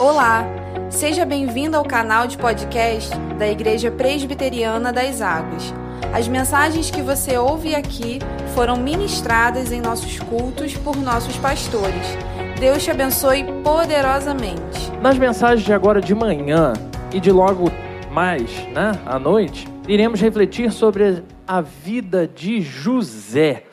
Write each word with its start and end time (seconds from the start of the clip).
Olá, 0.00 0.46
seja 0.88 1.26
bem-vindo 1.26 1.76
ao 1.76 1.84
canal 1.84 2.26
de 2.26 2.38
podcast 2.38 3.14
da 3.38 3.46
Igreja 3.46 3.90
Presbiteriana 3.90 4.90
das 4.94 5.20
Águas. 5.20 5.74
As 6.10 6.26
mensagens 6.26 6.90
que 6.90 7.02
você 7.02 7.36
ouve 7.36 7.74
aqui 7.74 8.18
foram 8.54 8.78
ministradas 8.78 9.70
em 9.70 9.82
nossos 9.82 10.18
cultos 10.18 10.74
por 10.74 10.96
nossos 10.96 11.36
pastores. 11.36 12.16
Deus 12.58 12.82
te 12.82 12.90
abençoe 12.90 13.44
poderosamente. 13.62 14.90
Nas 15.02 15.18
mensagens 15.18 15.66
de 15.66 15.72
agora 15.74 16.00
de 16.00 16.14
manhã 16.14 16.72
e 17.12 17.20
de 17.20 17.30
logo 17.30 17.70
mais, 18.10 18.50
né, 18.68 18.92
à 19.04 19.18
noite, 19.18 19.68
iremos 19.86 20.18
refletir 20.18 20.72
sobre 20.72 21.22
a 21.46 21.60
vida 21.60 22.26
de 22.26 22.62
José. 22.62 23.64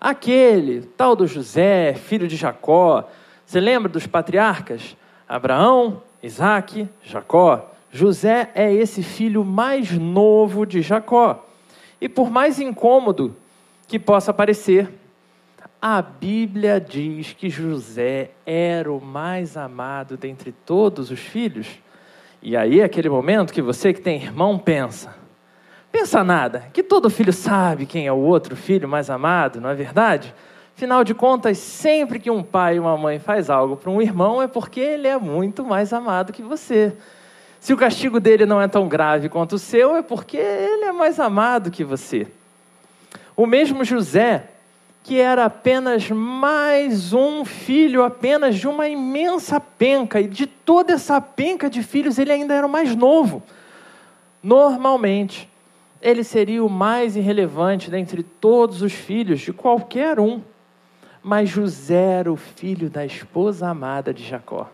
Aquele 0.00 0.82
tal 0.96 1.16
do 1.16 1.26
José, 1.26 1.92
filho 1.94 2.28
de 2.28 2.36
Jacó. 2.36 3.08
Você 3.44 3.58
lembra 3.58 3.88
dos 3.88 4.06
patriarcas? 4.06 4.96
Abraão, 5.28 6.02
Isaac, 6.22 6.88
Jacó. 7.02 7.70
José 7.90 8.50
é 8.54 8.72
esse 8.72 9.02
filho 9.02 9.44
mais 9.44 9.90
novo 9.92 10.66
de 10.66 10.82
Jacó. 10.82 11.46
E 12.00 12.08
por 12.08 12.30
mais 12.30 12.60
incômodo 12.60 13.34
que 13.88 13.98
possa 13.98 14.32
parecer, 14.32 14.92
a 15.80 16.02
Bíblia 16.02 16.80
diz 16.80 17.32
que 17.32 17.48
José 17.48 18.30
era 18.44 18.92
o 18.92 19.00
mais 19.00 19.56
amado 19.56 20.16
dentre 20.16 20.52
todos 20.52 21.10
os 21.10 21.20
filhos. 21.20 21.78
E 22.42 22.56
aí, 22.56 22.82
aquele 22.82 23.08
momento 23.08 23.52
que 23.52 23.62
você 23.62 23.92
que 23.92 24.00
tem 24.00 24.22
irmão 24.22 24.58
pensa: 24.58 25.14
pensa 25.90 26.22
nada, 26.22 26.68
que 26.72 26.82
todo 26.82 27.10
filho 27.10 27.32
sabe 27.32 27.86
quem 27.86 28.06
é 28.06 28.12
o 28.12 28.16
outro 28.16 28.54
filho 28.56 28.88
mais 28.88 29.10
amado, 29.10 29.60
não 29.60 29.70
é 29.70 29.74
verdade? 29.74 30.34
Afinal 30.76 31.02
de 31.04 31.14
contas, 31.14 31.56
sempre 31.56 32.18
que 32.18 32.30
um 32.30 32.42
pai 32.42 32.76
e 32.76 32.78
uma 32.78 32.98
mãe 32.98 33.18
faz 33.18 33.48
algo 33.48 33.78
para 33.78 33.90
um 33.90 34.02
irmão 34.02 34.42
é 34.42 34.46
porque 34.46 34.78
ele 34.78 35.08
é 35.08 35.16
muito 35.16 35.64
mais 35.64 35.90
amado 35.90 36.34
que 36.34 36.42
você. 36.42 36.92
Se 37.58 37.72
o 37.72 37.78
castigo 37.78 38.20
dele 38.20 38.44
não 38.44 38.60
é 38.60 38.68
tão 38.68 38.86
grave 38.86 39.30
quanto 39.30 39.54
o 39.54 39.58
seu, 39.58 39.96
é 39.96 40.02
porque 40.02 40.36
ele 40.36 40.84
é 40.84 40.92
mais 40.92 41.18
amado 41.18 41.70
que 41.70 41.82
você. 41.82 42.26
O 43.34 43.46
mesmo 43.46 43.84
José, 43.84 44.50
que 45.02 45.18
era 45.18 45.46
apenas 45.46 46.10
mais 46.10 47.14
um 47.14 47.42
filho, 47.42 48.04
apenas 48.04 48.56
de 48.56 48.68
uma 48.68 48.86
imensa 48.86 49.58
penca, 49.58 50.20
e 50.20 50.28
de 50.28 50.46
toda 50.46 50.92
essa 50.92 51.18
penca 51.22 51.70
de 51.70 51.82
filhos, 51.82 52.18
ele 52.18 52.32
ainda 52.32 52.52
era 52.52 52.66
o 52.66 52.70
mais 52.70 52.94
novo. 52.94 53.42
Normalmente, 54.42 55.48
ele 56.02 56.22
seria 56.22 56.62
o 56.62 56.68
mais 56.68 57.16
irrelevante 57.16 57.90
dentre 57.90 58.22
todos 58.22 58.82
os 58.82 58.92
filhos 58.92 59.40
de 59.40 59.54
qualquer 59.54 60.20
um. 60.20 60.42
Mas 61.28 61.48
José 61.48 62.20
era 62.20 62.32
o 62.32 62.36
filho 62.36 62.88
da 62.88 63.04
esposa 63.04 63.66
amada 63.66 64.14
de 64.14 64.22
Jacó. 64.22 64.70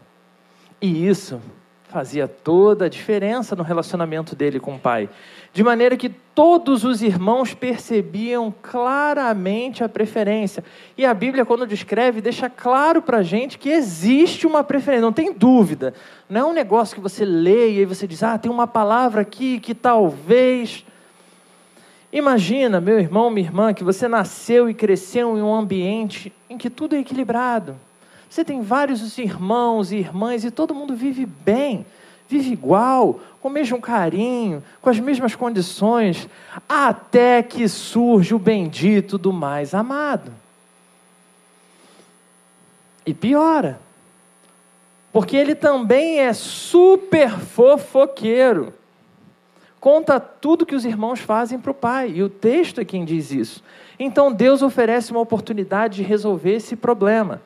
E 0.83 1.09
isso 1.09 1.41
fazia 1.85 2.29
toda 2.29 2.85
a 2.85 2.89
diferença 2.91 3.57
no 3.57 3.63
relacionamento 3.63 4.37
dele 4.37 4.61
com 4.61 4.75
o 4.75 4.79
pai. 4.79 5.09
De 5.51 5.65
maneira 5.65 5.97
que 5.97 6.11
todos 6.11 6.85
os 6.85 7.01
irmãos 7.01 7.55
percebiam 7.55 8.53
claramente 8.61 9.83
a 9.83 9.89
preferência. 9.89 10.63
E 10.95 11.07
a 11.07 11.15
Bíblia, 11.15 11.47
quando 11.47 11.67
descreve, 11.67 12.21
deixa 12.21 12.51
claro 12.51 13.01
para 13.01 13.19
a 13.19 13.23
gente 13.23 13.57
que 13.59 13.71
existe 13.71 14.47
uma 14.47 14.63
preferência, 14.63 15.07
não 15.07 15.11
tem 15.11 15.33
dúvida. 15.33 15.95
Não 16.29 16.41
é 16.43 16.45
um 16.45 16.53
negócio 16.53 16.95
que 16.95 17.01
você 17.01 17.25
lê 17.25 17.71
e 17.71 17.79
aí 17.79 17.87
você 17.87 18.07
diz, 18.07 18.23
ah, 18.23 18.37
tem 18.37 18.53
uma 18.53 18.67
palavra 18.67 19.23
aqui 19.23 19.59
que 19.59 19.75
talvez. 19.75 20.85
Imagina, 22.13 22.79
meu 22.79 23.01
irmão, 23.01 23.31
minha 23.31 23.47
irmã, 23.47 23.73
que 23.73 23.83
você 23.83 24.07
nasceu 24.07 24.69
e 24.69 24.75
cresceu 24.75 25.39
em 25.39 25.43
um 25.43 25.55
ambiente 25.55 26.31
em 26.51 26.59
que 26.59 26.69
tudo 26.69 26.95
é 26.95 26.99
equilibrado. 26.99 27.75
Você 28.29 28.45
tem 28.45 28.61
vários 28.61 29.17
irmãos 29.17 29.93
e 29.93 29.97
irmãs 29.97 30.45
e 30.45 30.51
todo 30.51 30.75
mundo 30.75 30.95
vive 30.95 31.25
bem, 31.25 31.87
vive 32.29 32.53
igual, 32.53 33.19
com 33.41 33.49
o 33.49 33.51
mesmo 33.51 33.81
carinho, 33.81 34.63
com 34.83 34.91
as 34.91 35.01
mesmas 35.01 35.35
condições, 35.35 36.29
até 36.69 37.43
que 37.43 37.67
surge 37.67 38.35
o 38.35 38.39
bendito 38.39 39.17
do 39.17 39.33
mais 39.33 39.75
amado. 39.75 40.33
E 43.07 43.15
piora, 43.15 43.81
porque 45.11 45.37
ele 45.37 45.55
também 45.55 46.21
é 46.21 46.33
super 46.35 47.39
fofoqueiro 47.39 48.73
conta 49.83 50.21
tudo 50.21 50.65
que 50.65 50.77
os 50.77 50.85
irmãos 50.85 51.19
fazem 51.19 51.59
para 51.59 51.73
o 51.73 51.75
pai, 51.75 52.13
e 52.15 52.23
o 52.23 52.29
texto 52.29 52.81
é 52.81 52.85
quem 52.85 53.05
diz 53.05 53.33
isso. 53.33 53.65
Então 53.99 54.33
Deus 54.33 54.63
oferece 54.63 55.11
uma 55.11 55.19
oportunidade 55.19 55.97
de 55.97 56.03
resolver 56.05 56.53
esse 56.53 56.77
problema. 56.77 57.43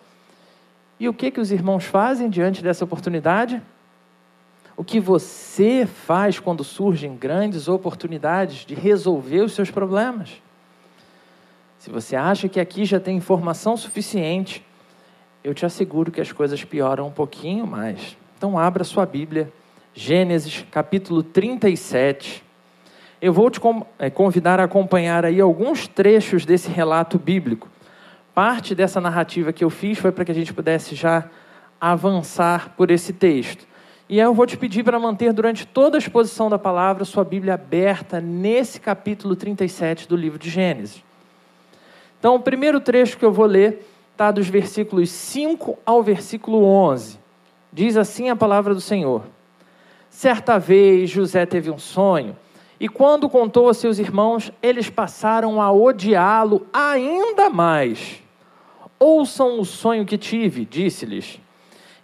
E 1.01 1.09
o 1.09 1.15
que, 1.15 1.31
que 1.31 1.41
os 1.41 1.51
irmãos 1.51 1.87
fazem 1.87 2.29
diante 2.29 2.63
dessa 2.63 2.85
oportunidade? 2.85 3.63
O 4.77 4.85
que 4.85 5.01
você 5.01 5.87
faz 5.87 6.39
quando 6.39 6.63
surgem 6.63 7.17
grandes 7.17 7.69
oportunidades 7.69 8.67
de 8.67 8.75
resolver 8.75 9.41
os 9.41 9.55
seus 9.55 9.71
problemas? 9.71 10.31
Se 11.79 11.89
você 11.89 12.17
acha 12.17 12.51
que 12.51 12.61
aqui 12.61 12.85
já 12.85 13.01
tem 13.01 13.17
informação 13.17 13.79
suficiente, 13.79 14.63
eu 15.43 15.55
te 15.55 15.65
asseguro 15.65 16.13
que 16.13 16.21
as 16.21 16.33
coisas 16.33 16.63
pioram 16.63 17.07
um 17.07 17.13
pouquinho 17.13 17.67
mais. 17.67 18.15
Então, 18.37 18.59
abra 18.59 18.85
sua 18.85 19.07
Bíblia 19.07 19.51
Gênesis 19.99 20.63
capítulo 20.71 21.23
37. 21.23 22.45
Eu 23.19 23.33
vou 23.33 23.49
te 23.49 23.59
eh, 23.99 24.11
convidar 24.11 24.61
a 24.61 24.65
acompanhar 24.65 25.25
aí 25.25 25.41
alguns 25.41 25.89
trechos 25.89 26.45
desse 26.45 26.69
relato 26.69 27.19
bíblico. 27.19 27.67
Parte 28.35 28.75
dessa 28.75 29.01
narrativa 29.01 29.55
que 29.55 29.65
eu 29.65 29.71
fiz 29.71 29.99
foi 29.99 30.13
para 30.13 30.23
que 30.27 30.31
a 30.31 30.35
gente 30.35 30.53
pudesse 30.53 30.95
já 30.95 31.31
avançar 31.81 32.75
por 32.77 32.91
esse 32.91 33.15
texto. 33.15 33.67
E 34.07 34.19
eu 34.19 34.35
vou 34.35 34.47
te 34.47 34.59
pedir 34.59 34.85
para 34.85 34.99
manter 34.99 35.33
durante 35.33 35.67
toda 35.67 35.97
a 35.97 35.99
exposição 35.99 36.51
da 36.51 36.59
palavra 36.59 37.07
sua 37.07 37.25
Bíblia 37.25 37.55
aberta 37.55 38.21
nesse 38.21 38.79
capítulo 38.79 39.35
37 39.35 40.07
do 40.07 40.15
livro 40.15 40.39
de 40.39 40.51
Gênesis. 40.51 41.03
Então, 42.19 42.35
o 42.35 42.41
primeiro 42.41 42.81
trecho 42.81 43.17
que 43.17 43.25
eu 43.25 43.33
vou 43.33 43.47
ler 43.47 43.83
está 44.13 44.31
dos 44.31 44.47
versículos 44.47 45.09
5 45.09 45.79
ao 45.87 46.03
versículo 46.03 46.63
11. 46.63 47.19
Diz 47.73 47.97
assim 47.97 48.29
a 48.29 48.37
palavra 48.37 48.75
do 48.75 48.81
Senhor. 48.83 49.23
Certa 50.17 50.59
vez 50.59 51.11
José 51.11 51.45
teve 51.45 51.71
um 51.71 51.79
sonho, 51.79 52.35
e 52.81 52.89
quando 52.89 53.29
contou 53.29 53.69
a 53.69 53.75
seus 53.75 53.99
irmãos, 53.99 54.51
eles 54.63 54.89
passaram 54.89 55.61
a 55.61 55.71
odiá-lo 55.71 56.67
ainda 56.73 57.51
mais. 57.51 58.23
Ouçam 58.99 59.61
o 59.61 59.65
sonho 59.67 60.07
que 60.07 60.17
tive, 60.17 60.65
disse-lhes. 60.65 61.39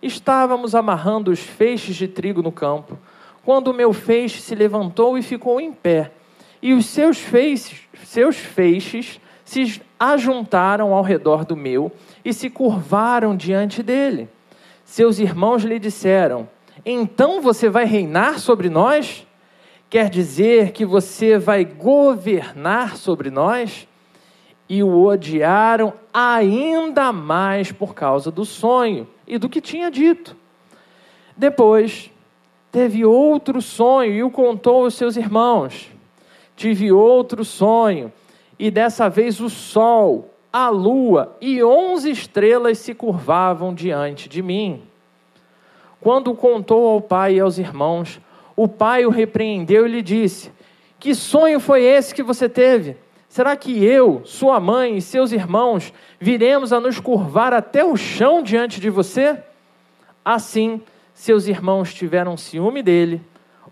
Estávamos 0.02 0.74
amarrando 0.74 1.30
os 1.30 1.40
feixes 1.40 1.96
de 1.96 2.06
trigo 2.06 2.42
no 2.42 2.52
campo, 2.52 2.98
quando 3.42 3.68
o 3.68 3.74
meu 3.74 3.94
feixe 3.94 4.42
se 4.42 4.54
levantou 4.54 5.16
e 5.16 5.22
ficou 5.22 5.58
em 5.58 5.72
pé, 5.72 6.12
e 6.60 6.74
os 6.74 6.84
seus 6.84 7.16
feixes, 7.16 7.80
seus 8.04 8.36
feixes 8.36 9.18
se 9.42 9.80
ajuntaram 9.98 10.92
ao 10.92 11.02
redor 11.02 11.46
do 11.46 11.56
meu 11.56 11.90
e 12.22 12.34
se 12.34 12.50
curvaram 12.50 13.34
diante 13.34 13.82
dele. 13.82 14.28
Seus 14.84 15.18
irmãos 15.18 15.64
lhe 15.64 15.78
disseram: 15.78 16.46
então 16.84 17.40
você 17.40 17.68
vai 17.68 17.84
reinar 17.84 18.38
sobre 18.38 18.68
nós? 18.68 19.26
Quer 19.88 20.08
dizer 20.08 20.72
que 20.72 20.84
você 20.84 21.38
vai 21.38 21.64
governar 21.64 22.96
sobre 22.96 23.30
nós? 23.30 23.86
E 24.68 24.82
o 24.82 25.04
odiaram 25.04 25.92
ainda 26.12 27.12
mais 27.12 27.70
por 27.70 27.94
causa 27.94 28.30
do 28.30 28.44
sonho 28.44 29.06
e 29.26 29.36
do 29.38 29.48
que 29.48 29.60
tinha 29.60 29.90
dito. 29.90 30.34
Depois, 31.36 32.10
teve 32.70 33.04
outro 33.04 33.60
sonho 33.60 34.12
e 34.12 34.22
o 34.22 34.30
contou 34.30 34.84
aos 34.84 34.94
seus 34.94 35.16
irmãos. 35.16 35.90
Tive 36.56 36.90
outro 36.92 37.44
sonho, 37.44 38.12
e 38.58 38.70
dessa 38.70 39.08
vez 39.08 39.40
o 39.40 39.50
sol, 39.50 40.30
a 40.52 40.68
lua 40.68 41.36
e 41.40 41.62
onze 41.62 42.10
estrelas 42.10 42.78
se 42.78 42.94
curvavam 42.94 43.74
diante 43.74 44.28
de 44.28 44.42
mim. 44.42 44.82
Quando 46.02 46.34
contou 46.34 46.88
ao 46.88 47.00
pai 47.00 47.36
e 47.36 47.40
aos 47.40 47.58
irmãos, 47.58 48.20
o 48.56 48.66
pai 48.66 49.06
o 49.06 49.10
repreendeu 49.10 49.86
e 49.86 49.90
lhe 49.90 50.02
disse: 50.02 50.50
Que 50.98 51.14
sonho 51.14 51.60
foi 51.60 51.84
esse 51.84 52.12
que 52.12 52.24
você 52.24 52.48
teve? 52.48 52.96
Será 53.28 53.56
que 53.56 53.84
eu, 53.84 54.20
sua 54.24 54.58
mãe 54.58 54.96
e 54.96 55.00
seus 55.00 55.30
irmãos 55.30 55.92
viremos 56.20 56.72
a 56.72 56.80
nos 56.80 56.98
curvar 56.98 57.52
até 57.52 57.84
o 57.84 57.96
chão 57.96 58.42
diante 58.42 58.80
de 58.80 58.90
você? 58.90 59.40
Assim, 60.24 60.82
seus 61.14 61.46
irmãos 61.46 61.94
tiveram 61.94 62.36
ciúme 62.36 62.82
dele. 62.82 63.22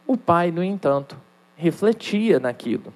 O 0.07 0.17
pai, 0.17 0.53
no 0.53 0.63
entanto, 0.63 1.17
refletia 1.57 2.39
naquilo. 2.39 2.95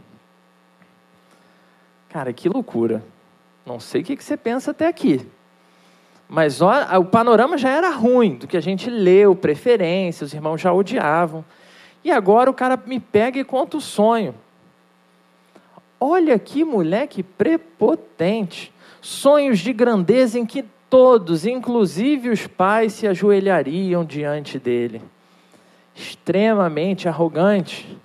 Cara, 2.08 2.32
que 2.32 2.48
loucura. 2.48 3.04
Não 3.66 3.80
sei 3.80 4.02
o 4.02 4.04
que 4.04 4.22
você 4.22 4.36
pensa 4.36 4.70
até 4.70 4.86
aqui. 4.86 5.26
Mas 6.28 6.60
ó, 6.60 6.72
o 6.98 7.04
panorama 7.04 7.56
já 7.56 7.70
era 7.70 7.90
ruim 7.90 8.36
do 8.36 8.46
que 8.46 8.56
a 8.56 8.60
gente 8.60 8.88
leu, 8.88 9.36
preferência, 9.36 10.24
os 10.24 10.32
irmãos 10.32 10.60
já 10.60 10.72
odiavam. 10.72 11.44
E 12.02 12.10
agora 12.10 12.50
o 12.50 12.54
cara 12.54 12.78
me 12.86 12.98
pega 13.00 13.38
e 13.38 13.44
conta 13.44 13.76
o 13.76 13.80
sonho. 13.80 14.34
Olha 16.00 16.38
que 16.38 16.64
moleque 16.64 17.22
prepotente. 17.22 18.72
Sonhos 19.00 19.58
de 19.58 19.72
grandeza 19.72 20.38
em 20.38 20.44
que 20.44 20.64
todos, 20.90 21.46
inclusive 21.46 22.30
os 22.30 22.46
pais, 22.46 22.92
se 22.92 23.06
ajoelhariam 23.06 24.04
diante 24.04 24.58
dele. 24.58 25.02
Extremamente 25.94 27.08
arrogante. 27.08 27.98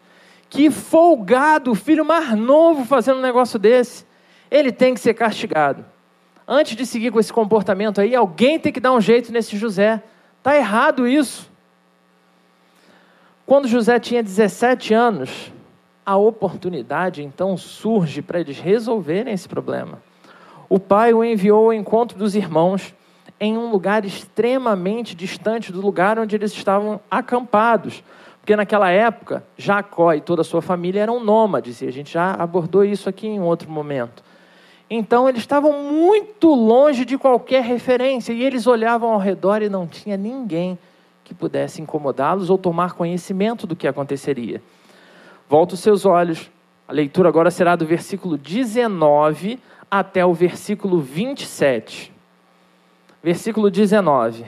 Que 0.50 0.72
folgado, 0.72 1.72
o 1.72 1.76
filho 1.76 2.06
mais 2.06 2.32
novo 2.38 2.86
fazendo 2.86 3.18
um 3.18 3.22
negócio 3.22 3.60
desse. 3.60 4.06
Ele 4.50 4.72
tem 4.72 4.94
que 4.94 5.00
ser 5.00 5.14
castigado. 5.14 5.86
Antes 6.52 6.76
de 6.76 6.84
seguir 6.84 7.12
com 7.12 7.20
esse 7.20 7.32
comportamento 7.32 8.02
aí, 8.02 8.16
alguém 8.16 8.58
tem 8.60 8.74
que 8.74 8.80
dar 8.80 8.92
um 8.92 9.00
jeito 9.00 9.32
nesse 9.32 9.56
José. 9.56 10.02
Está 10.40 10.58
errado 10.58 11.08
isso. 11.08 11.48
Quando 13.46 13.68
José 13.68 14.00
tinha 14.00 14.24
17 14.24 14.92
anos, 14.92 15.52
a 16.04 16.18
oportunidade 16.18 17.22
então 17.22 17.56
surge 17.56 18.24
para 18.24 18.40
eles 18.40 18.58
resolverem 18.58 19.32
esse 19.32 19.48
problema. 19.48 20.02
O 20.68 20.80
pai 20.80 21.14
o 21.14 21.24
enviou 21.24 21.66
ao 21.66 21.74
encontro 21.74 22.18
dos 22.18 22.34
irmãos 22.34 22.96
em 23.40 23.56
um 23.56 23.70
lugar 23.70 24.04
extremamente 24.04 25.14
distante 25.16 25.72
do 25.72 25.80
lugar 25.80 26.18
onde 26.18 26.36
eles 26.36 26.52
estavam 26.52 27.00
acampados. 27.12 28.04
Porque 28.42 28.56
naquela 28.56 28.90
época, 28.90 29.44
Jacó 29.56 30.16
e 30.16 30.22
toda 30.22 30.42
a 30.42 30.46
sua 30.46 30.64
família 30.64 31.02
eram 31.02 31.24
nômades, 31.24 31.80
e 31.84 31.86
a 31.86 31.92
gente 31.92 32.12
já 32.12 32.34
abordou 32.34 32.84
isso 32.84 33.08
aqui 33.08 33.28
em 33.28 33.40
outro 33.40 33.70
momento. 33.70 34.29
Então 34.90 35.30
eles 35.30 35.42
estavam 35.42 35.84
muito 35.84 36.54
longe 36.54 37.06
de 37.06 37.18
qualquer 37.18 37.64
referência, 37.64 38.34
e 38.34 38.44
eles 38.44 38.66
olhavam 38.66 39.12
ao 39.12 39.20
redor 39.20 39.62
e 39.62 39.70
não 39.70 39.86
tinha 39.86 40.18
ninguém 40.18 40.78
que 41.24 41.34
pudesse 41.34 41.80
incomodá-los 41.80 42.50
ou 42.50 42.58
tomar 42.58 42.94
conhecimento 42.94 43.68
do 43.68 43.76
que 43.76 43.88
aconteceria. 43.88 44.62
Volta 45.48 45.76
os 45.76 45.80
seus 45.80 46.06
olhos. 46.06 46.50
A 46.88 46.92
leitura 46.92 47.30
agora 47.30 47.52
será 47.52 47.76
do 47.76 47.86
versículo 47.86 48.36
19 48.36 49.60
até 49.92 50.26
o 50.26 50.34
versículo 50.34 51.00
27. 51.00 52.12
Versículo 53.22 53.70
19. 53.70 54.46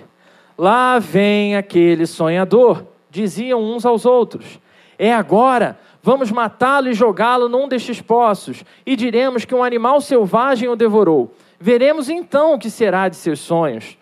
Lá 0.57 0.97
vem 0.97 1.55
aquele 1.55 2.07
sonhador, 2.07 2.83
diziam 3.11 3.61
uns 3.61 3.85
aos 3.85 4.05
outros: 4.05 4.59
É 4.97 5.13
agora, 5.13 5.79
vamos 6.01 6.31
matá-lo 6.31 6.89
e 6.89 6.94
jogá-lo 6.94 7.48
num 7.48 7.68
destes 7.68 8.01
poços, 8.01 8.63
e 8.86 8.95
diremos 8.95 9.45
que 9.45 9.56
um 9.56 9.63
animal 9.63 10.01
selvagem 10.01 10.69
o 10.69 10.75
devorou. 10.75 11.33
Veremos 11.59 12.09
então 12.09 12.53
o 12.53 12.59
que 12.59 12.69
será 12.69 13.07
de 13.07 13.15
seus 13.15 13.39
sonhos. 13.39 13.98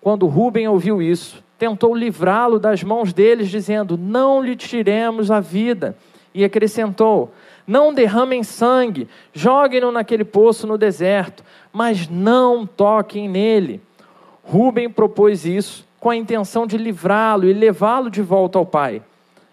Quando 0.00 0.26
Rubem 0.26 0.68
ouviu 0.68 1.00
isso, 1.00 1.42
tentou 1.58 1.94
livrá-lo 1.94 2.58
das 2.58 2.82
mãos 2.82 3.12
deles, 3.12 3.48
dizendo: 3.48 3.96
Não 3.96 4.42
lhe 4.42 4.54
tiremos 4.54 5.30
a 5.30 5.40
vida 5.40 5.96
e 6.34 6.44
acrescentou: 6.44 7.32
Não 7.66 7.92
derramem 7.92 8.42
sangue, 8.42 9.08
joguem-no 9.32 9.90
naquele 9.90 10.24
poço 10.24 10.66
no 10.66 10.78
deserto, 10.78 11.42
mas 11.72 12.08
não 12.08 12.66
toquem 12.66 13.28
nele. 13.28 13.80
Rubem 14.42 14.88
propôs 14.88 15.44
isso 15.44 15.86
com 16.00 16.10
a 16.10 16.16
intenção 16.16 16.66
de 16.66 16.78
livrá-lo 16.78 17.46
e 17.46 17.52
levá-lo 17.52 18.10
de 18.10 18.22
volta 18.22 18.58
ao 18.58 18.64
pai. 18.64 19.02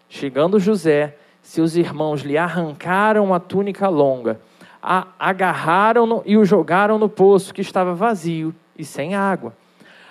Chegando 0.07 0.59
José, 0.59 1.15
seus 1.45 1.75
irmãos 1.75 2.21
lhe 2.21 2.39
arrancaram 2.39 3.31
a 3.31 3.39
túnica 3.39 3.87
longa, 3.87 4.41
agarraram-no 4.81 6.23
e 6.25 6.35
o 6.35 6.43
jogaram 6.43 6.97
no 6.97 7.07
poço 7.07 7.53
que 7.53 7.61
estava 7.61 7.93
vazio 7.93 8.53
e 8.75 8.83
sem 8.83 9.13
água. 9.13 9.53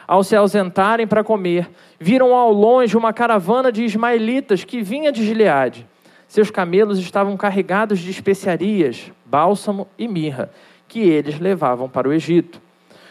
Ao 0.06 0.22
se 0.22 0.36
ausentarem 0.36 1.08
para 1.08 1.24
comer, 1.24 1.68
viram 1.98 2.32
ao 2.34 2.52
longe 2.52 2.96
uma 2.96 3.12
caravana 3.12 3.72
de 3.72 3.82
ismaelitas 3.82 4.62
que 4.62 4.80
vinha 4.80 5.10
de 5.10 5.26
Gileade. 5.26 5.84
Seus 6.28 6.52
camelos 6.52 7.00
estavam 7.00 7.36
carregados 7.36 7.98
de 7.98 8.12
especiarias, 8.12 9.10
bálsamo 9.26 9.88
e 9.98 10.06
mirra, 10.06 10.50
que 10.86 11.00
eles 11.00 11.40
levavam 11.40 11.88
para 11.88 12.08
o 12.08 12.12
Egito. 12.12 12.62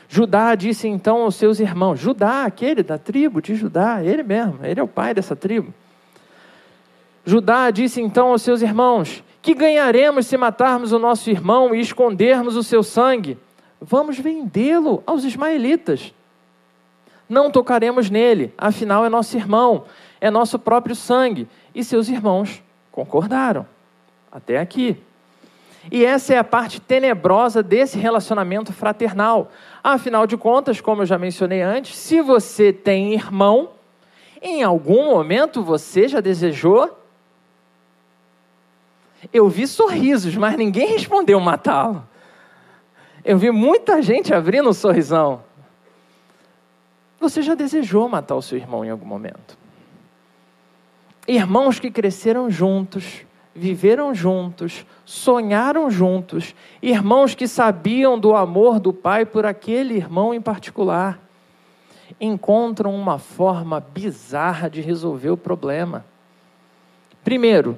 Judá 0.07 0.55
disse 0.55 0.87
então 0.87 1.23
aos 1.23 1.35
seus 1.35 1.59
irmãos: 1.59 1.99
Judá, 1.99 2.45
aquele 2.45 2.83
da 2.83 2.97
tribo 2.97 3.41
de 3.41 3.53
Judá, 3.53 4.01
ele 4.01 4.23
mesmo, 4.23 4.59
ele 4.63 4.79
é 4.79 4.83
o 4.83 4.87
pai 4.87 5.13
dessa 5.13 5.35
tribo. 5.35 5.73
Judá 7.25 7.71
disse 7.71 8.01
então 8.01 8.29
aos 8.29 8.41
seus 8.41 8.61
irmãos: 8.61 9.23
Que 9.41 9.53
ganharemos 9.53 10.27
se 10.27 10.37
matarmos 10.37 10.91
o 10.91 10.99
nosso 10.99 11.29
irmão 11.29 11.73
e 11.73 11.79
escondermos 11.79 12.55
o 12.55 12.63
seu 12.63 12.83
sangue? 12.83 13.37
Vamos 13.81 14.17
vendê-lo 14.17 15.03
aos 15.05 15.23
ismaelitas. 15.23 16.13
Não 17.27 17.49
tocaremos 17.49 18.09
nele, 18.09 18.53
afinal 18.57 19.05
é 19.05 19.09
nosso 19.09 19.35
irmão, 19.37 19.85
é 20.19 20.29
nosso 20.29 20.59
próprio 20.59 20.95
sangue. 20.95 21.47
E 21.73 21.83
seus 21.83 22.07
irmãos 22.07 22.61
Concordaram. 22.93 23.65
Até 24.31 24.59
aqui. 24.59 24.95
E 25.91 26.05
essa 26.05 26.35
é 26.35 26.37
a 26.37 26.43
parte 26.43 26.79
tenebrosa 26.79 27.63
desse 27.63 27.97
relacionamento 27.97 28.71
fraternal. 28.71 29.51
Afinal 29.83 30.27
de 30.27 30.37
contas, 30.37 30.79
como 30.79 31.01
eu 31.01 31.05
já 31.07 31.17
mencionei 31.17 31.61
antes, 31.63 31.97
se 31.97 32.21
você 32.21 32.71
tem 32.71 33.13
irmão, 33.13 33.71
em 34.39 34.61
algum 34.61 35.05
momento 35.05 35.63
você 35.63 36.07
já 36.07 36.21
desejou. 36.21 36.99
Eu 39.31 39.47
vi 39.47 39.67
sorrisos, 39.67 40.35
mas 40.35 40.57
ninguém 40.57 40.87
respondeu 40.87 41.39
matá-lo. 41.39 42.07
Eu 43.23 43.37
vi 43.37 43.51
muita 43.51 44.01
gente 44.01 44.33
abrindo 44.33 44.69
um 44.69 44.73
sorrisão. 44.73 45.43
Você 47.19 47.41
já 47.41 47.55
desejou 47.55 48.09
matar 48.09 48.35
o 48.35 48.41
seu 48.41 48.57
irmão 48.57 48.83
em 48.83 48.89
algum 48.89 49.05
momento? 49.05 49.57
irmãos 51.27 51.79
que 51.79 51.89
cresceram 51.89 52.49
juntos, 52.49 53.25
viveram 53.55 54.13
juntos, 54.13 54.85
sonharam 55.05 55.89
juntos, 55.89 56.55
irmãos 56.81 57.35
que 57.35 57.47
sabiam 57.47 58.19
do 58.19 58.35
amor 58.35 58.79
do 58.79 58.91
pai 58.91 59.25
por 59.25 59.45
aquele 59.45 59.95
irmão 59.95 60.33
em 60.33 60.41
particular, 60.41 61.19
encontram 62.19 62.93
uma 62.93 63.17
forma 63.17 63.79
bizarra 63.79 64.69
de 64.69 64.81
resolver 64.81 65.29
o 65.29 65.37
problema. 65.37 66.05
Primeiro, 67.23 67.77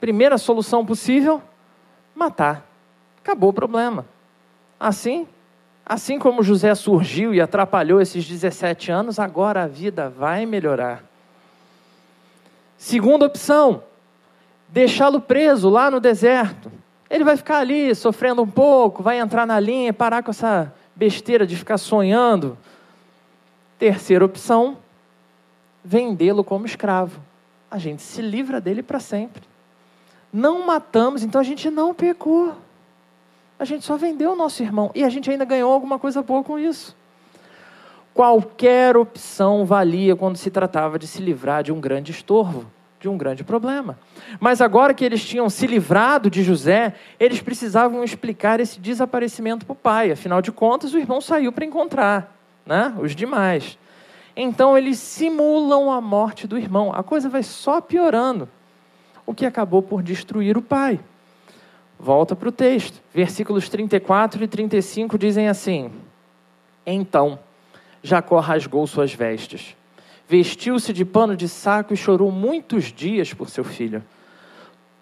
primeira 0.00 0.38
solução 0.38 0.84
possível, 0.84 1.42
matar. 2.14 2.66
Acabou 3.22 3.50
o 3.50 3.52
problema. 3.52 4.06
Assim, 4.78 5.28
assim 5.84 6.18
como 6.18 6.42
José 6.42 6.74
surgiu 6.74 7.34
e 7.34 7.40
atrapalhou 7.40 8.00
esses 8.00 8.26
17 8.26 8.90
anos, 8.90 9.18
agora 9.18 9.64
a 9.64 9.66
vida 9.66 10.08
vai 10.08 10.46
melhorar. 10.46 11.04
Segunda 12.78 13.26
opção, 13.26 13.82
deixá-lo 14.66 15.20
preso 15.20 15.68
lá 15.68 15.90
no 15.90 16.00
deserto. 16.00 16.72
Ele 17.10 17.24
vai 17.24 17.36
ficar 17.36 17.58
ali 17.58 17.94
sofrendo 17.94 18.40
um 18.40 18.48
pouco, 18.48 19.02
vai 19.02 19.18
entrar 19.18 19.46
na 19.46 19.60
linha, 19.60 19.92
parar 19.92 20.22
com 20.22 20.30
essa 20.30 20.72
besteira 20.96 21.46
de 21.46 21.56
ficar 21.56 21.76
sonhando. 21.76 22.56
Terceira 23.78 24.24
opção, 24.24 24.78
vendê-lo 25.84 26.42
como 26.42 26.64
escravo. 26.64 27.20
A 27.70 27.76
gente 27.76 28.00
se 28.00 28.22
livra 28.22 28.60
dele 28.60 28.82
para 28.82 28.98
sempre. 28.98 29.49
Não 30.32 30.64
matamos, 30.66 31.22
então 31.22 31.40
a 31.40 31.44
gente 31.44 31.70
não 31.70 31.94
pecou. 31.94 32.54
A 33.58 33.64
gente 33.64 33.84
só 33.84 33.96
vendeu 33.96 34.32
o 34.32 34.36
nosso 34.36 34.62
irmão 34.62 34.90
e 34.94 35.04
a 35.04 35.08
gente 35.08 35.30
ainda 35.30 35.44
ganhou 35.44 35.72
alguma 35.72 35.98
coisa 35.98 36.22
boa 36.22 36.42
com 36.42 36.58
isso. 36.58 36.96
Qualquer 38.14 38.96
opção 38.96 39.64
valia 39.64 40.16
quando 40.16 40.36
se 40.36 40.50
tratava 40.50 40.98
de 40.98 41.06
se 41.06 41.20
livrar 41.20 41.62
de 41.62 41.72
um 41.72 41.80
grande 41.80 42.10
estorvo, 42.10 42.66
de 42.98 43.08
um 43.08 43.16
grande 43.16 43.44
problema. 43.44 43.98
Mas 44.38 44.60
agora 44.60 44.94
que 44.94 45.04
eles 45.04 45.24
tinham 45.24 45.48
se 45.48 45.66
livrado 45.66 46.30
de 46.30 46.42
José, 46.42 46.94
eles 47.18 47.40
precisavam 47.40 48.04
explicar 48.04 48.60
esse 48.60 48.80
desaparecimento 48.80 49.64
para 49.64 49.72
o 49.72 49.76
pai. 49.76 50.10
Afinal 50.12 50.42
de 50.42 50.52
contas, 50.52 50.92
o 50.92 50.98
irmão 50.98 51.20
saiu 51.20 51.52
para 51.52 51.64
encontrar 51.64 52.36
né, 52.66 52.94
os 53.00 53.14
demais. 53.14 53.78
Então 54.36 54.76
eles 54.76 54.98
simulam 54.98 55.90
a 55.90 56.00
morte 56.00 56.46
do 56.46 56.56
irmão. 56.56 56.92
A 56.94 57.02
coisa 57.02 57.28
vai 57.28 57.42
só 57.42 57.80
piorando, 57.80 58.48
o 59.30 59.34
que 59.34 59.46
acabou 59.46 59.80
por 59.80 60.02
destruir 60.02 60.58
o 60.58 60.62
pai. 60.62 60.98
Volta 61.98 62.34
para 62.34 62.48
o 62.48 62.52
texto. 62.52 63.00
Versículos 63.14 63.68
34 63.68 64.42
e 64.42 64.48
35 64.48 65.16
dizem 65.16 65.48
assim: 65.48 65.92
Então 66.84 67.38
Jacó 68.02 68.40
rasgou 68.40 68.86
suas 68.86 69.14
vestes, 69.14 69.76
vestiu-se 70.26 70.92
de 70.92 71.04
pano 71.04 71.36
de 71.36 71.48
saco 71.48 71.94
e 71.94 71.96
chorou 71.96 72.32
muitos 72.32 72.86
dias 72.92 73.32
por 73.32 73.48
seu 73.48 73.62
filho. 73.62 74.02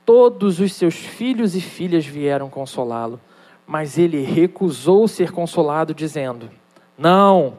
Todos 0.05 0.61
os 0.61 0.75
seus 0.75 0.95
filhos 0.95 1.57
e 1.57 1.61
filhas 1.61 2.05
vieram 2.05 2.51
consolá-lo, 2.51 3.21
mas 3.67 3.97
ele 3.97 4.23
recusou 4.23 5.09
ser 5.09 5.31
consolado, 5.31 5.95
dizendo: 5.95 6.51
Não, 6.99 7.59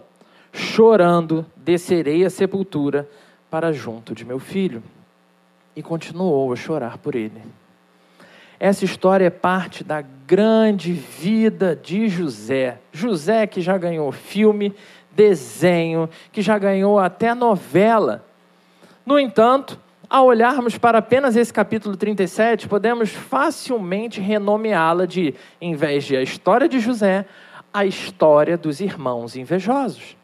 chorando, 0.51 1.45
descerei 1.55 2.23
à 2.25 2.29
sepultura 2.29 3.09
para 3.49 3.71
junto 3.71 4.13
de 4.13 4.23
meu 4.23 4.37
filho. 4.37 4.83
E 5.75 5.81
continuou 5.81 6.51
a 6.51 6.55
chorar 6.55 6.97
por 6.97 7.15
ele. 7.15 7.41
Essa 8.59 8.83
história 8.83 9.25
é 9.25 9.29
parte 9.29 9.83
da 9.83 10.01
grande 10.01 10.91
vida 10.91 11.75
de 11.75 12.09
José. 12.09 12.79
José 12.91 13.47
que 13.47 13.61
já 13.61 13.77
ganhou 13.77 14.11
filme, 14.11 14.75
desenho, 15.11 16.09
que 16.31 16.41
já 16.41 16.57
ganhou 16.57 16.99
até 16.99 17.33
novela. 17.33 18.25
No 19.05 19.17
entanto, 19.17 19.79
ao 20.09 20.25
olharmos 20.25 20.77
para 20.77 20.97
apenas 20.97 21.35
esse 21.37 21.53
capítulo 21.53 21.95
37, 21.95 22.67
podemos 22.67 23.11
facilmente 23.11 24.19
renomeá-la 24.19 25.05
de, 25.05 25.33
em 25.61 25.75
vez 25.75 26.03
de 26.03 26.17
a 26.17 26.21
história 26.21 26.67
de 26.67 26.79
José, 26.79 27.25
a 27.73 27.85
história 27.85 28.57
dos 28.57 28.81
irmãos 28.81 29.37
invejosos. 29.37 30.17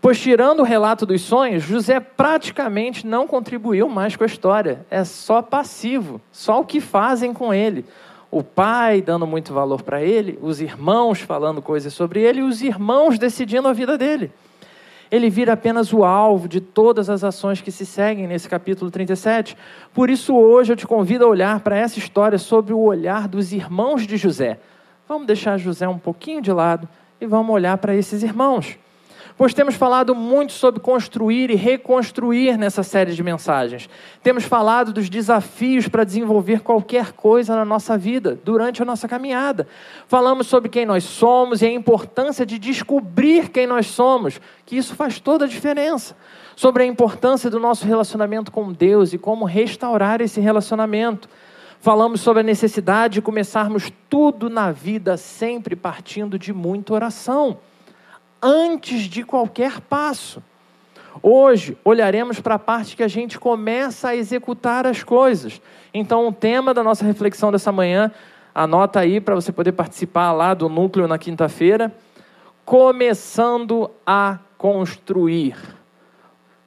Pois, 0.00 0.20
tirando 0.20 0.60
o 0.60 0.64
relato 0.64 1.06
dos 1.06 1.22
sonhos, 1.22 1.62
José 1.62 1.98
praticamente 1.98 3.06
não 3.06 3.26
contribuiu 3.26 3.88
mais 3.88 4.16
com 4.16 4.24
a 4.24 4.26
história. 4.26 4.86
É 4.90 5.02
só 5.04 5.40
passivo, 5.42 6.20
só 6.30 6.60
o 6.60 6.64
que 6.64 6.80
fazem 6.80 7.32
com 7.32 7.52
ele. 7.52 7.84
O 8.30 8.42
pai 8.42 9.00
dando 9.00 9.26
muito 9.26 9.54
valor 9.54 9.82
para 9.82 10.02
ele, 10.02 10.38
os 10.42 10.60
irmãos 10.60 11.20
falando 11.20 11.62
coisas 11.62 11.94
sobre 11.94 12.20
ele 12.20 12.40
e 12.40 12.42
os 12.42 12.62
irmãos 12.62 13.18
decidindo 13.18 13.68
a 13.68 13.72
vida 13.72 13.96
dele. 13.96 14.30
Ele 15.10 15.30
vira 15.30 15.54
apenas 15.54 15.90
o 15.94 16.04
alvo 16.04 16.46
de 16.46 16.60
todas 16.60 17.08
as 17.08 17.24
ações 17.24 17.62
que 17.62 17.72
se 17.72 17.86
seguem 17.86 18.26
nesse 18.26 18.46
capítulo 18.46 18.90
37. 18.90 19.56
Por 19.94 20.10
isso, 20.10 20.36
hoje 20.36 20.74
eu 20.74 20.76
te 20.76 20.86
convido 20.86 21.24
a 21.24 21.28
olhar 21.28 21.60
para 21.60 21.78
essa 21.78 21.98
história 21.98 22.36
sobre 22.36 22.74
o 22.74 22.78
olhar 22.78 23.26
dos 23.26 23.50
irmãos 23.50 24.06
de 24.06 24.18
José. 24.18 24.60
Vamos 25.08 25.26
deixar 25.26 25.56
José 25.56 25.88
um 25.88 25.98
pouquinho 25.98 26.42
de 26.42 26.52
lado 26.52 26.86
e 27.18 27.24
vamos 27.24 27.54
olhar 27.54 27.78
para 27.78 27.96
esses 27.96 28.22
irmãos 28.22 28.78
pois 29.38 29.54
temos 29.54 29.76
falado 29.76 30.16
muito 30.16 30.52
sobre 30.52 30.80
construir 30.80 31.48
e 31.48 31.54
reconstruir 31.54 32.58
nessa 32.58 32.82
série 32.82 33.14
de 33.14 33.22
mensagens. 33.22 33.88
Temos 34.20 34.42
falado 34.42 34.92
dos 34.92 35.08
desafios 35.08 35.86
para 35.86 36.02
desenvolver 36.02 36.60
qualquer 36.60 37.12
coisa 37.12 37.54
na 37.54 37.64
nossa 37.64 37.96
vida, 37.96 38.36
durante 38.44 38.82
a 38.82 38.84
nossa 38.84 39.06
caminhada. 39.06 39.68
Falamos 40.08 40.48
sobre 40.48 40.68
quem 40.68 40.84
nós 40.84 41.04
somos 41.04 41.62
e 41.62 41.66
a 41.66 41.72
importância 41.72 42.44
de 42.44 42.58
descobrir 42.58 43.48
quem 43.50 43.64
nós 43.64 43.86
somos, 43.86 44.40
que 44.66 44.76
isso 44.76 44.96
faz 44.96 45.20
toda 45.20 45.44
a 45.44 45.48
diferença. 45.48 46.16
Sobre 46.56 46.82
a 46.82 46.86
importância 46.86 47.48
do 47.48 47.60
nosso 47.60 47.86
relacionamento 47.86 48.50
com 48.50 48.72
Deus 48.72 49.12
e 49.12 49.18
como 49.18 49.44
restaurar 49.44 50.20
esse 50.20 50.40
relacionamento. 50.40 51.28
Falamos 51.78 52.20
sobre 52.22 52.40
a 52.40 52.42
necessidade 52.42 53.14
de 53.14 53.22
começarmos 53.22 53.92
tudo 54.10 54.50
na 54.50 54.72
vida 54.72 55.16
sempre 55.16 55.76
partindo 55.76 56.36
de 56.36 56.52
muita 56.52 56.92
oração 56.92 57.58
antes 58.42 59.02
de 59.02 59.22
qualquer 59.22 59.80
passo. 59.80 60.42
Hoje 61.22 61.76
olharemos 61.84 62.40
para 62.40 62.54
a 62.54 62.58
parte 62.58 62.96
que 62.96 63.02
a 63.02 63.08
gente 63.08 63.38
começa 63.38 64.08
a 64.08 64.16
executar 64.16 64.86
as 64.86 65.02
coisas. 65.02 65.60
Então, 65.92 66.28
o 66.28 66.32
tema 66.32 66.72
da 66.72 66.82
nossa 66.82 67.04
reflexão 67.04 67.50
dessa 67.50 67.72
manhã, 67.72 68.12
anota 68.54 69.00
aí 69.00 69.20
para 69.20 69.34
você 69.34 69.50
poder 69.50 69.72
participar 69.72 70.32
lá 70.32 70.54
do 70.54 70.68
núcleo 70.68 71.08
na 71.08 71.18
quinta-feira. 71.18 71.92
Começando 72.64 73.90
a 74.06 74.38
construir. 74.56 75.56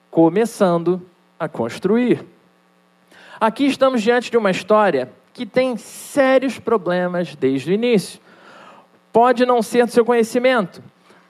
Começando 0.10 1.02
a 1.40 1.48
construir. 1.48 2.26
Aqui 3.40 3.66
estamos 3.66 4.02
diante 4.02 4.30
de 4.30 4.38
uma 4.38 4.52
história 4.52 5.12
que 5.34 5.46
tem 5.46 5.78
sérios 5.78 6.60
problemas 6.60 7.36
desde 7.36 7.72
o 7.72 7.74
início. 7.74 8.20
Pode 9.14 9.46
não 9.46 9.62
ser 9.62 9.86
do 9.86 9.92
seu 9.92 10.06
conhecimento, 10.06 10.82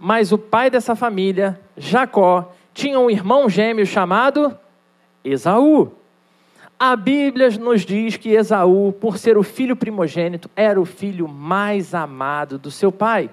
mas 0.03 0.31
o 0.31 0.37
pai 0.37 0.71
dessa 0.71 0.95
família, 0.95 1.61
Jacó, 1.77 2.51
tinha 2.73 2.99
um 2.99 3.07
irmão 3.07 3.47
gêmeo 3.47 3.85
chamado 3.85 4.57
Esaú. 5.23 5.91
A 6.79 6.95
Bíblia 6.95 7.51
nos 7.51 7.85
diz 7.85 8.17
que 8.17 8.29
Esaú, 8.29 8.91
por 8.93 9.19
ser 9.19 9.37
o 9.37 9.43
filho 9.43 9.75
primogênito, 9.75 10.49
era 10.55 10.81
o 10.81 10.85
filho 10.85 11.27
mais 11.27 11.93
amado 11.93 12.57
do 12.57 12.71
seu 12.71 12.91
pai. 12.91 13.29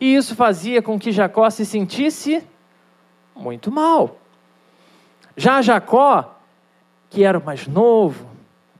E 0.00 0.12
isso 0.12 0.34
fazia 0.34 0.82
com 0.82 0.98
que 0.98 1.12
Jacó 1.12 1.48
se 1.50 1.64
sentisse 1.64 2.42
muito 3.32 3.70
mal. 3.70 4.16
Já 5.36 5.62
Jacó, 5.62 6.36
que 7.08 7.22
era 7.22 7.38
o 7.38 7.44
mais 7.44 7.68
novo, 7.68 8.26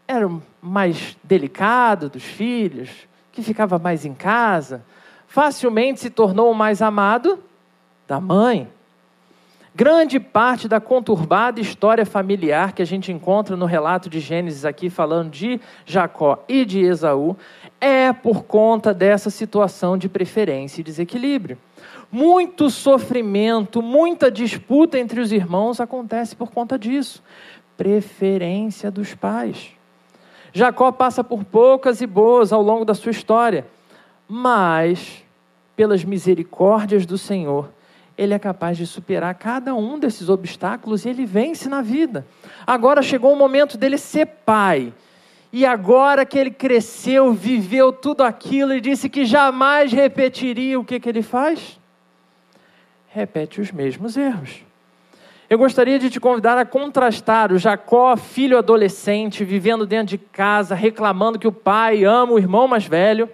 era 0.08 0.26
o 0.26 0.42
mais 0.60 1.16
delicado 1.22 2.08
dos 2.08 2.24
filhos, 2.24 2.90
que 3.30 3.44
ficava 3.44 3.78
mais 3.78 4.04
em 4.04 4.12
casa, 4.12 4.82
facilmente 5.28 6.00
se 6.00 6.10
tornou 6.10 6.50
o 6.50 6.54
mais 6.54 6.82
amado 6.82 7.38
da 8.08 8.18
mãe. 8.18 8.66
Grande 9.74 10.18
parte 10.18 10.66
da 10.66 10.80
conturbada 10.80 11.60
história 11.60 12.04
familiar 12.04 12.72
que 12.72 12.82
a 12.82 12.86
gente 12.86 13.12
encontra 13.12 13.54
no 13.54 13.66
relato 13.66 14.10
de 14.10 14.18
Gênesis 14.18 14.64
aqui, 14.64 14.90
falando 14.90 15.30
de 15.30 15.60
Jacó 15.86 16.42
e 16.48 16.64
de 16.64 16.80
Esaú, 16.80 17.36
é 17.80 18.12
por 18.12 18.42
conta 18.42 18.92
dessa 18.92 19.30
situação 19.30 19.96
de 19.96 20.08
preferência 20.08 20.80
e 20.80 20.84
desequilíbrio. 20.84 21.58
Muito 22.10 22.70
sofrimento, 22.70 23.80
muita 23.82 24.32
disputa 24.32 24.98
entre 24.98 25.20
os 25.20 25.30
irmãos 25.30 25.78
acontece 25.78 26.34
por 26.34 26.50
conta 26.50 26.76
disso. 26.76 27.22
Preferência 27.76 28.90
dos 28.90 29.14
pais. 29.14 29.70
Jacó 30.52 30.90
passa 30.90 31.22
por 31.22 31.44
poucas 31.44 32.00
e 32.00 32.06
boas 32.06 32.52
ao 32.52 32.62
longo 32.62 32.84
da 32.84 32.94
sua 32.94 33.12
história 33.12 33.66
mas 34.28 35.24
pelas 35.74 36.04
misericórdias 36.04 37.06
do 37.06 37.16
Senhor, 37.16 37.70
ele 38.16 38.34
é 38.34 38.38
capaz 38.38 38.76
de 38.76 38.84
superar 38.84 39.32
cada 39.36 39.74
um 39.74 39.98
desses 39.98 40.28
obstáculos 40.28 41.04
e 41.04 41.08
ele 41.08 41.24
vence 41.24 41.68
na 41.68 41.80
vida. 41.80 42.26
Agora 42.66 43.00
chegou 43.00 43.32
o 43.32 43.36
momento 43.36 43.78
dele 43.78 43.96
ser 43.96 44.26
pai. 44.26 44.92
E 45.52 45.64
agora 45.64 46.26
que 46.26 46.38
ele 46.38 46.50
cresceu, 46.50 47.32
viveu 47.32 47.92
tudo 47.92 48.22
aquilo 48.22 48.74
e 48.74 48.80
disse 48.80 49.08
que 49.08 49.24
jamais 49.24 49.92
repetiria, 49.92 50.78
o 50.78 50.84
que, 50.84 51.00
que 51.00 51.08
ele 51.08 51.22
faz? 51.22 51.78
Repete 53.08 53.60
os 53.60 53.72
mesmos 53.72 54.16
erros. 54.16 54.62
Eu 55.48 55.56
gostaria 55.56 55.98
de 55.98 56.10
te 56.10 56.20
convidar 56.20 56.58
a 56.58 56.66
contrastar 56.66 57.52
o 57.52 57.58
Jacó, 57.58 58.14
filho 58.16 58.58
adolescente, 58.58 59.44
vivendo 59.44 59.86
dentro 59.86 60.08
de 60.08 60.18
casa, 60.18 60.74
reclamando 60.74 61.38
que 61.38 61.48
o 61.48 61.52
pai 61.52 62.04
ama 62.04 62.34
o 62.34 62.38
irmão 62.38 62.68
mais 62.68 62.84
velho, 62.84 63.30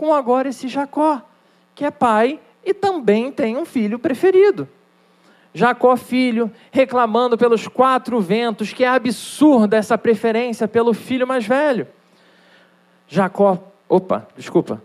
com 0.00 0.14
agora 0.14 0.48
esse 0.48 0.66
Jacó, 0.66 1.20
que 1.74 1.84
é 1.84 1.90
pai 1.90 2.40
e 2.64 2.72
também 2.72 3.30
tem 3.30 3.58
um 3.58 3.66
filho 3.66 3.98
preferido. 3.98 4.66
Jacó, 5.52 5.94
filho, 5.94 6.50
reclamando 6.70 7.36
pelos 7.36 7.68
quatro 7.68 8.18
ventos, 8.18 8.72
que 8.72 8.82
é 8.82 8.88
absurda 8.88 9.76
essa 9.76 9.98
preferência 9.98 10.66
pelo 10.66 10.94
filho 10.94 11.26
mais 11.26 11.46
velho. 11.46 11.86
Jacó, 13.06 13.58
opa, 13.86 14.26
desculpa. 14.34 14.82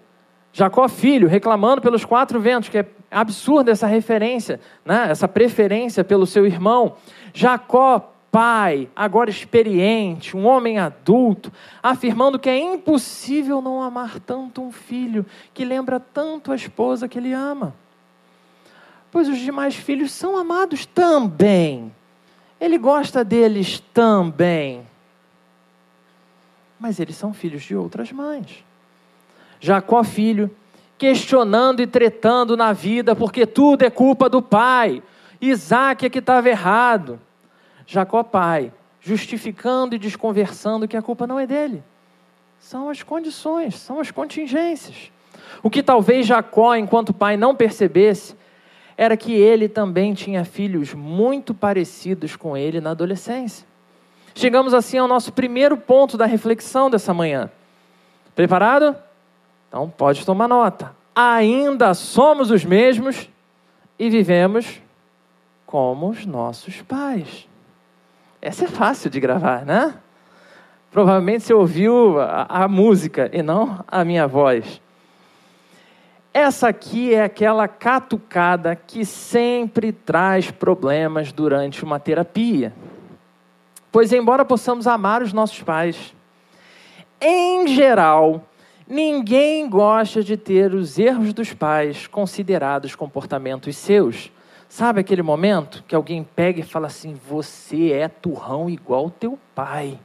Jacó, 0.51 0.85
filho, 0.89 1.29
reclamando 1.29 1.81
pelos 1.81 2.03
quatro 2.03 2.37
ventos, 2.41 2.67
que 2.67 2.79
é 2.79 2.85
absurda 3.09 3.71
essa 3.71 3.87
referência, 3.87 4.59
né? 4.83 5.07
essa 5.09 5.29
preferência 5.29 6.03
pelo 6.03 6.25
seu 6.25 6.45
irmão. 6.45 6.97
Jacó, 7.33 8.11
pai, 8.35 8.89
agora 8.93 9.29
experiente, 9.29 10.35
um 10.35 10.45
homem 10.45 10.77
adulto, 10.77 11.53
afirmando 11.81 12.37
que 12.37 12.49
é 12.49 12.59
impossível 12.59 13.61
não 13.61 13.81
amar 13.81 14.19
tanto 14.19 14.61
um 14.61 14.73
filho 14.73 15.25
que 15.53 15.63
lembra 15.63 16.01
tanto 16.01 16.51
a 16.51 16.55
esposa 16.57 17.07
que 17.07 17.17
ele 17.17 17.31
ama. 17.31 17.73
Pois 19.09 19.29
os 19.29 19.37
demais 19.37 19.77
filhos 19.77 20.11
são 20.11 20.35
amados 20.35 20.85
também. 20.85 21.95
Ele 22.59 22.77
gosta 22.77 23.23
deles 23.23 23.81
também. 23.93 24.85
Mas 26.77 26.99
eles 26.99 27.15
são 27.15 27.33
filhos 27.33 27.63
de 27.63 27.73
outras 27.73 28.11
mães. 28.11 28.65
Jacó, 29.61 30.03
filho, 30.03 30.53
questionando 30.97 31.81
e 31.81 31.87
tretando 31.87 32.57
na 32.57 32.73
vida, 32.73 33.15
porque 33.15 33.45
tudo 33.45 33.83
é 33.83 33.89
culpa 33.89 34.27
do 34.27 34.41
pai. 34.41 35.01
Isaac 35.39 36.05
é 36.05 36.09
que 36.09 36.19
estava 36.19 36.49
errado. 36.49 37.17
Jacó 37.85 38.23
pai, 38.23 38.71
justificando 39.01 39.95
e 39.95 39.99
desconversando 39.99 40.87
que 40.87 40.97
a 40.97 41.01
culpa 41.01 41.27
não 41.27 41.39
é 41.39 41.45
dele. 41.45 41.83
São 42.59 42.89
as 42.89 43.03
condições, 43.03 43.75
são 43.75 43.99
as 43.99 44.09
contingências. 44.09 45.11
O 45.61 45.69
que 45.69 45.83
talvez 45.83 46.25
Jacó, 46.25 46.75
enquanto 46.75 47.13
pai, 47.13 47.37
não 47.37 47.55
percebesse 47.55 48.35
era 48.97 49.17
que 49.17 49.33
ele 49.33 49.67
também 49.67 50.13
tinha 50.13 50.45
filhos 50.45 50.93
muito 50.93 51.53
parecidos 51.53 52.35
com 52.35 52.55
ele 52.55 52.79
na 52.79 52.91
adolescência. 52.91 53.67
Chegamos 54.33 54.73
assim 54.73 54.97
ao 54.97 55.07
nosso 55.07 55.31
primeiro 55.33 55.77
ponto 55.77 56.17
da 56.17 56.25
reflexão 56.25 56.89
dessa 56.89 57.13
manhã. 57.13 57.51
Preparado? 58.33 58.95
Então 59.67 59.89
pode 59.89 60.25
tomar 60.25 60.47
nota. 60.47 60.95
Ainda 61.13 61.93
somos 61.93 62.51
os 62.51 62.65
mesmos 62.65 63.29
e 63.97 64.09
vivemos 64.09 64.81
como 65.65 66.09
os 66.09 66.25
nossos 66.25 66.81
pais. 66.81 67.47
Essa 68.45 68.65
é 68.65 68.67
fácil 68.67 69.09
de 69.09 69.19
gravar, 69.19 69.65
né? 69.65 69.95
Provavelmente 70.91 71.43
você 71.43 71.51
ouviu 71.51 72.19
a, 72.21 72.45
a 72.47 72.67
música 72.67 73.27
e 73.33 73.41
não 73.41 73.83
a 73.87 74.05
minha 74.05 74.27
voz. 74.27 74.79
Essa 76.31 76.67
aqui 76.67 77.11
é 77.11 77.23
aquela 77.23 77.67
catucada 77.67 78.75
que 78.75 79.03
sempre 79.03 79.91
traz 79.91 80.51
problemas 80.51 81.31
durante 81.31 81.83
uma 81.83 81.99
terapia. 81.99 82.71
Pois, 83.91 84.13
embora 84.13 84.45
possamos 84.45 84.85
amar 84.85 85.23
os 85.23 85.33
nossos 85.33 85.63
pais, 85.63 86.13
em 87.19 87.67
geral, 87.67 88.47
ninguém 88.87 89.67
gosta 89.67 90.23
de 90.23 90.37
ter 90.37 90.71
os 90.71 90.99
erros 90.99 91.33
dos 91.33 91.51
pais 91.51 92.05
considerados 92.05 92.93
comportamentos 92.93 93.75
seus. 93.75 94.31
Sabe 94.69 94.99
aquele 94.99 95.21
momento 95.21 95.83
que 95.87 95.95
alguém 95.95 96.23
pega 96.35 96.59
e 96.59 96.63
fala 96.63 96.87
assim: 96.87 97.19
Você 97.29 97.91
é 97.91 98.07
turrão 98.07 98.69
igual 98.69 99.09
teu 99.09 99.37
pai. 99.53 99.99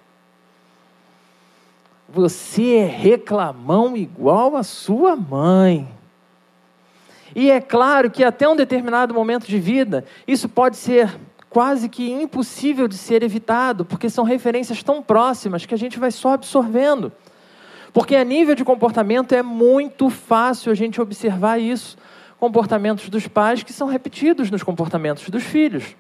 Você 2.09 2.77
é 2.77 2.87
reclamão 2.87 3.97
igual 3.97 4.57
a 4.57 4.63
sua 4.63 5.15
mãe. 5.15 5.89
E 7.35 7.51
é 7.51 7.61
claro 7.61 8.11
que 8.11 8.25
até 8.25 8.49
um 8.49 8.57
determinado 8.57 9.15
momento 9.15 9.47
de 9.47 9.59
vida, 9.59 10.05
isso 10.27 10.49
pode 10.49 10.77
ser 10.77 11.17
quase 11.49 11.89
que 11.89 12.11
impossível 12.11 12.89
de 12.89 12.97
ser 12.97 13.23
evitado, 13.23 13.85
porque 13.85 14.11
são 14.11 14.25
referências 14.25 14.83
tão 14.83 15.03
próximas 15.03 15.67
que 15.67 15.75
a 15.75 15.79
gente 15.79 15.99
vai 15.99 16.11
só 16.11 16.33
absorvendo. 16.33 17.13
Porque 17.93 18.15
a 18.15 18.25
nível 18.25 18.55
de 18.55 18.65
comportamento 18.65 19.33
é 19.33 19.43
muito 19.43 20.09
fácil 20.11 20.71
a 20.71 20.75
gente 20.75 21.01
observar 21.01 21.59
isso. 21.59 21.99
Comportamentos 22.41 23.09
dos 23.09 23.29
pais 23.29 23.63
que 23.63 23.73
são 23.73 23.87
repetidos 23.87 24.51
nos 24.51 24.63
comportamentos 24.63 25.29
dos 25.29 25.45
filhos. 25.45 25.95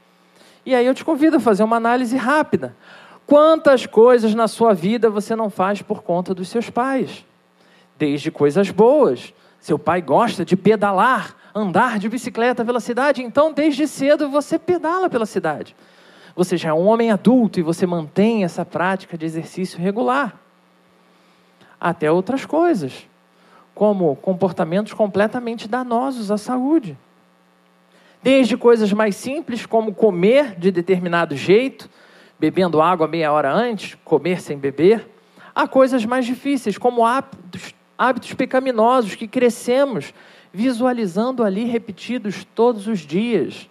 E 0.64 0.74
aí 0.74 0.86
eu 0.86 0.94
te 0.94 1.04
convido 1.04 1.36
a 1.36 1.40
fazer 1.40 1.62
uma 1.62 1.76
análise 1.76 2.16
rápida. 2.16 2.74
Quantas 3.26 3.86
coisas 3.86 4.34
na 4.34 4.48
sua 4.48 4.74
vida 4.74 5.08
você 5.08 5.36
não 5.36 5.50
faz 5.50 5.82
por 5.82 6.02
conta 6.02 6.34
dos 6.34 6.48
seus 6.48 6.68
pais? 6.68 7.24
Desde 7.98 8.30
coisas 8.30 8.70
boas. 8.70 9.32
Seu 9.60 9.78
pai 9.78 10.00
gosta 10.00 10.42
de 10.42 10.56
pedalar, 10.56 11.36
andar 11.54 11.98
de 11.98 12.08
bicicleta 12.08 12.64
pela 12.64 12.80
cidade, 12.80 13.22
então 13.22 13.52
desde 13.52 13.86
cedo 13.86 14.30
você 14.30 14.58
pedala 14.58 15.10
pela 15.10 15.26
cidade. 15.26 15.76
Você 16.34 16.56
já 16.56 16.70
é 16.70 16.72
um 16.72 16.86
homem 16.86 17.10
adulto 17.10 17.60
e 17.60 17.62
você 17.62 17.86
mantém 17.86 18.42
essa 18.44 18.64
prática 18.64 19.18
de 19.18 19.26
exercício 19.26 19.78
regular 19.78 20.40
até 21.80 22.10
outras 22.12 22.44
coisas, 22.44 23.08
como 23.74 24.16
comportamentos 24.16 24.92
completamente 24.92 25.68
danosos 25.68 26.30
à 26.30 26.36
saúde. 26.36 26.96
Desde 28.22 28.56
coisas 28.56 28.92
mais 28.92 29.16
simples, 29.16 29.64
como 29.64 29.94
comer 29.94 30.54
de 30.58 30.70
determinado 30.70 31.34
jeito, 31.34 31.88
bebendo 32.38 32.82
água 32.82 33.08
meia 33.08 33.32
hora 33.32 33.52
antes, 33.52 33.96
comer 34.04 34.40
sem 34.40 34.58
beber, 34.58 35.08
a 35.54 35.66
coisas 35.66 36.04
mais 36.04 36.26
difíceis, 36.26 36.76
como 36.76 37.06
hábitos, 37.06 37.74
hábitos 37.96 38.34
pecaminosos 38.34 39.14
que 39.14 39.26
crescemos 39.26 40.12
visualizando 40.52 41.44
ali 41.44 41.64
repetidos 41.64 42.44
todos 42.54 42.86
os 42.86 43.00
dias, 43.00 43.68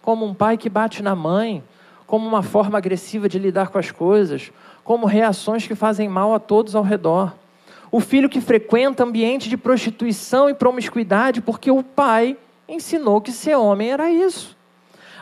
como 0.00 0.24
um 0.24 0.32
pai 0.32 0.56
que 0.56 0.70
bate 0.70 1.02
na 1.02 1.14
mãe, 1.14 1.62
como 2.06 2.26
uma 2.26 2.42
forma 2.42 2.78
agressiva 2.78 3.28
de 3.28 3.38
lidar 3.38 3.68
com 3.68 3.78
as 3.78 3.90
coisas, 3.90 4.50
como 4.82 5.06
reações 5.06 5.66
que 5.66 5.74
fazem 5.74 6.08
mal 6.08 6.34
a 6.34 6.38
todos 6.38 6.74
ao 6.74 6.82
redor 6.82 7.34
o 7.90 7.98
filho 7.98 8.28
que 8.28 8.40
frequenta 8.40 9.02
ambiente 9.02 9.48
de 9.48 9.56
prostituição 9.56 10.48
e 10.48 10.54
promiscuidade 10.54 11.40
porque 11.40 11.70
o 11.70 11.82
pai 11.82 12.36
ensinou 12.68 13.20
que 13.20 13.32
ser 13.32 13.56
homem 13.56 13.90
era 13.90 14.10
isso. 14.10 14.56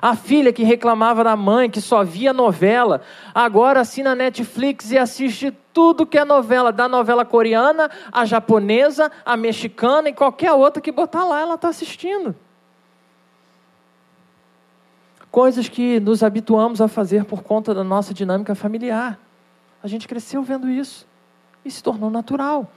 A 0.00 0.14
filha 0.14 0.52
que 0.52 0.62
reclamava 0.62 1.24
da 1.24 1.34
mãe, 1.34 1.68
que 1.68 1.80
só 1.80 2.04
via 2.04 2.32
novela, 2.32 3.00
agora 3.34 3.80
assina 3.80 4.14
Netflix 4.14 4.92
e 4.92 4.98
assiste 4.98 5.52
tudo 5.72 6.06
que 6.06 6.18
é 6.18 6.24
novela, 6.24 6.70
da 6.70 6.86
novela 6.86 7.24
coreana, 7.24 7.90
a 8.12 8.24
japonesa, 8.24 9.10
a 9.24 9.36
mexicana 9.36 10.08
e 10.08 10.12
qualquer 10.12 10.52
outra 10.52 10.80
que 10.80 10.92
botar 10.92 11.24
lá, 11.24 11.40
ela 11.40 11.54
está 11.54 11.68
assistindo. 11.68 12.36
Coisas 15.32 15.68
que 15.68 15.98
nos 15.98 16.22
habituamos 16.22 16.80
a 16.80 16.86
fazer 16.86 17.24
por 17.24 17.42
conta 17.42 17.74
da 17.74 17.82
nossa 17.82 18.14
dinâmica 18.14 18.54
familiar. 18.54 19.18
A 19.82 19.88
gente 19.88 20.06
cresceu 20.06 20.42
vendo 20.42 20.68
isso 20.68 21.07
e 21.68 21.70
se 21.70 21.82
tornou 21.82 22.10
natural. 22.10 22.70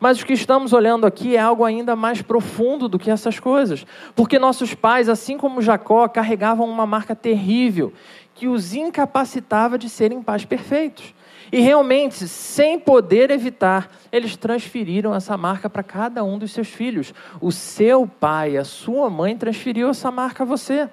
Mas 0.00 0.20
o 0.20 0.26
que 0.26 0.32
estamos 0.32 0.72
olhando 0.72 1.06
aqui 1.06 1.36
é 1.36 1.40
algo 1.40 1.64
ainda 1.64 1.96
mais 1.96 2.22
profundo 2.22 2.88
do 2.88 2.98
que 2.98 3.10
essas 3.10 3.40
coisas. 3.40 3.84
Porque 4.14 4.38
nossos 4.38 4.74
pais, 4.74 5.08
assim 5.08 5.36
como 5.36 5.62
Jacó, 5.62 6.06
carregavam 6.08 6.68
uma 6.68 6.86
marca 6.86 7.16
terrível 7.16 7.92
que 8.34 8.46
os 8.46 8.74
incapacitava 8.74 9.76
de 9.76 9.88
serem 9.88 10.22
pais 10.22 10.44
perfeitos. 10.44 11.14
E 11.50 11.60
realmente, 11.60 12.28
sem 12.28 12.78
poder 12.78 13.30
evitar, 13.30 13.90
eles 14.12 14.36
transferiram 14.36 15.14
essa 15.14 15.36
marca 15.36 15.68
para 15.68 15.82
cada 15.82 16.22
um 16.22 16.38
dos 16.38 16.52
seus 16.52 16.68
filhos. 16.68 17.12
O 17.40 17.50
seu 17.50 18.06
pai, 18.06 18.56
a 18.56 18.64
sua 18.64 19.10
mãe 19.10 19.36
transferiu 19.36 19.88
essa 19.88 20.10
marca 20.10 20.44
a 20.44 20.46
você. 20.46 20.88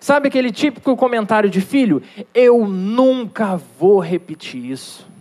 Sabe 0.00 0.28
aquele 0.28 0.50
típico 0.50 0.94
comentário 0.96 1.48
de 1.48 1.62
filho? 1.62 2.02
Eu 2.34 2.66
nunca 2.66 3.56
vou 3.56 4.00
repetir 4.00 4.62
isso. 4.62 5.13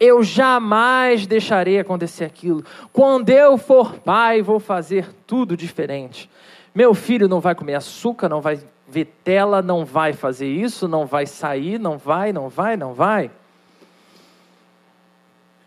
Eu 0.00 0.22
jamais 0.22 1.26
deixarei 1.26 1.78
acontecer 1.78 2.24
aquilo. 2.24 2.64
Quando 2.90 3.28
eu 3.28 3.58
for 3.58 3.96
pai, 3.98 4.40
vou 4.40 4.58
fazer 4.58 5.06
tudo 5.26 5.54
diferente. 5.54 6.30
Meu 6.74 6.94
filho 6.94 7.28
não 7.28 7.38
vai 7.38 7.54
comer 7.54 7.74
açúcar, 7.74 8.26
não 8.26 8.40
vai 8.40 8.58
ver 8.88 9.04
tela, 9.22 9.60
não 9.60 9.84
vai 9.84 10.14
fazer 10.14 10.48
isso, 10.48 10.88
não 10.88 11.04
vai 11.04 11.26
sair, 11.26 11.78
não 11.78 11.98
vai, 11.98 12.32
não 12.32 12.48
vai, 12.48 12.76
não 12.78 12.94
vai. 12.94 13.30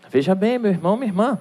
Veja 0.10 0.34
bem, 0.34 0.58
meu 0.58 0.72
irmão, 0.72 0.98
minha 0.98 1.10
irmã. 1.10 1.40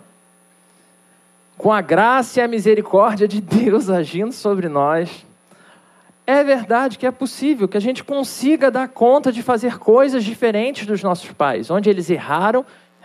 Com 1.56 1.72
a 1.72 1.80
graça 1.80 2.40
e 2.40 2.42
a 2.42 2.48
misericórdia 2.48 3.26
de 3.26 3.40
Deus 3.40 3.88
agindo 3.88 4.32
sobre 4.32 4.68
nós, 4.68 5.24
é 6.26 6.42
verdade 6.44 6.98
que 6.98 7.06
é 7.06 7.10
possível 7.10 7.68
que 7.68 7.76
a 7.76 7.80
gente 7.80 8.04
consiga 8.04 8.70
dar 8.70 8.88
conta 8.88 9.32
de 9.32 9.42
fazer 9.42 9.78
coisas 9.78 10.24
diferentes 10.24 10.86
dos 10.86 11.02
nossos 11.02 11.30
pais. 11.32 11.70
Onde 11.70 11.90
eles 11.90 12.08
erraram, 12.08 12.64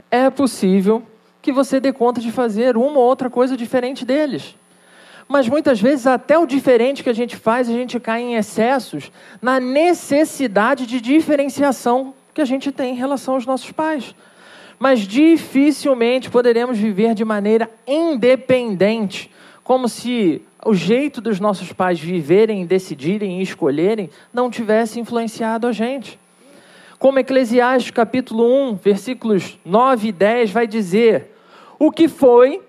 é 0.10 0.30
possível 0.30 1.04
que 1.42 1.52
você 1.52 1.80
dê 1.80 1.94
conta 1.94 2.20
de 2.20 2.32
fazer 2.32 2.76
uma 2.76 3.00
ou 3.00 3.06
outra 3.06 3.30
coisa 3.30 3.56
diferente 3.56 4.06
deles. 4.06 4.56
Mas 5.28 5.48
muitas 5.50 5.82
vezes, 5.82 6.08
até 6.08 6.38
o 6.38 6.46
diferente 6.46 7.04
que 7.04 7.10
a 7.10 7.14
gente 7.14 7.36
faz, 7.36 7.70
a 7.70 7.74
gente 7.74 8.00
cai 8.00 8.22
em 8.22 8.36
excessos 8.36 9.12
na 9.42 9.60
necessidade 9.60 10.86
de 10.86 11.02
diferenciação 11.02 12.14
que 12.34 12.42
a 12.42 12.46
gente 12.46 12.72
tem 12.72 12.94
em 12.94 12.98
relação 12.98 13.34
aos 13.34 13.46
nossos 13.46 13.72
pais. 13.72 14.16
Mas 14.80 15.02
dificilmente 15.02 16.30
poderemos 16.30 16.78
viver 16.78 17.14
de 17.14 17.26
maneira 17.26 17.70
independente, 17.86 19.30
como 19.64 19.90
se 19.90 20.42
o 20.66 20.74
jeito 20.74 21.20
dos 21.20 21.40
nossos 21.40 21.74
pais 21.74 22.00
viverem, 22.00 22.66
decidirem 22.66 23.40
e 23.40 23.42
escolherem 23.42 24.10
não 24.34 24.50
tivesse 24.50 25.00
influenciado 25.00 25.68
a 25.68 25.72
gente. 25.74 26.18
Como 27.00 27.20
Eclesiastes 27.20 27.92
capítulo 27.92 28.44
1, 28.72 28.76
versículos 28.76 29.60
9 29.64 30.08
e 30.08 30.12
10 30.12 30.52
vai 30.52 30.66
dizer: 30.66 31.32
O 31.78 31.92
que 31.92 32.08
foi, 32.08 32.62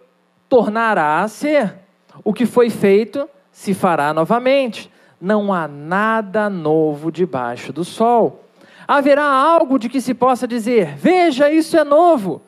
tornará 0.48 1.20
a 1.20 1.28
ser. 1.28 1.74
O 2.22 2.34
que 2.34 2.44
foi 2.44 2.68
feito, 2.68 3.28
se 3.50 3.72
fará 3.72 4.12
novamente. 4.12 4.90
Não 5.18 5.52
há 5.52 5.66
nada 5.66 6.50
novo 6.50 7.10
debaixo 7.10 7.72
do 7.72 7.84
sol. 7.84 8.44
Haverá 8.86 9.24
algo 9.24 9.78
de 9.78 9.88
que 9.88 10.00
se 10.00 10.12
possa 10.12 10.46
dizer: 10.46 10.94
Veja, 10.96 11.50
isso 11.50 11.78
é 11.78 11.82
novo. 11.82 12.42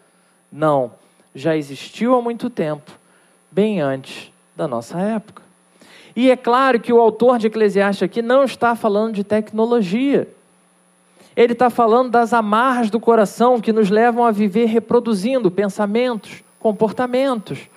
Não, 0.53 0.93
já 1.35 1.57
existiu 1.57 2.15
há 2.15 2.21
muito 2.21 2.51
tempo, 2.51 2.91
bem 3.51 3.81
antes 3.81 4.31
da 4.55 4.69
nossa 4.69 5.01
época. 5.01 5.43
E 6.15 6.31
é 6.31 6.37
claro 6.37 6.79
que 6.79 6.93
o 6.93 7.01
autor 7.01 7.39
de 7.39 7.47
Eclesiastes 7.47 8.03
aqui 8.03 8.21
não 8.21 8.45
está 8.45 8.75
falando 8.75 9.15
de 9.15 9.25
tecnologia 9.25 10.29
ele 11.37 11.53
está 11.53 11.71
falando 11.71 12.11
das 12.11 12.33
amarras 12.33 12.91
do 12.91 12.99
coração 12.99 13.61
que 13.61 13.73
nos 13.73 13.91
levam 13.91 14.25
a 14.25 14.31
viver 14.31 14.67
reproduzindo 14.67 15.51
pensamentos, 15.51 16.43
comportamentos. 16.59 17.69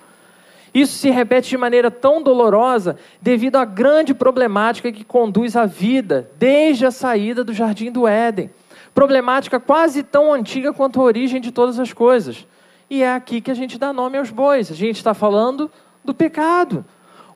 Isso 0.74 0.98
se 0.98 1.08
repete 1.08 1.50
de 1.50 1.56
maneira 1.56 1.88
tão 1.88 2.20
dolorosa 2.20 2.96
devido 3.22 3.56
à 3.56 3.64
grande 3.64 4.12
problemática 4.12 4.90
que 4.90 5.04
conduz 5.04 5.54
a 5.54 5.66
vida 5.66 6.28
desde 6.36 6.84
a 6.84 6.90
saída 6.90 7.44
do 7.44 7.52
jardim 7.52 7.92
do 7.92 8.08
Éden. 8.08 8.50
Problemática 8.92 9.60
quase 9.60 10.02
tão 10.02 10.32
antiga 10.32 10.72
quanto 10.72 11.00
a 11.00 11.04
origem 11.04 11.40
de 11.40 11.52
todas 11.52 11.78
as 11.78 11.92
coisas. 11.92 12.44
E 12.90 13.02
é 13.02 13.14
aqui 13.14 13.40
que 13.40 13.50
a 13.52 13.54
gente 13.54 13.78
dá 13.78 13.92
nome 13.92 14.18
aos 14.18 14.30
bois. 14.30 14.70
A 14.70 14.74
gente 14.74 14.96
está 14.96 15.14
falando 15.14 15.70
do 16.04 16.12
pecado. 16.12 16.84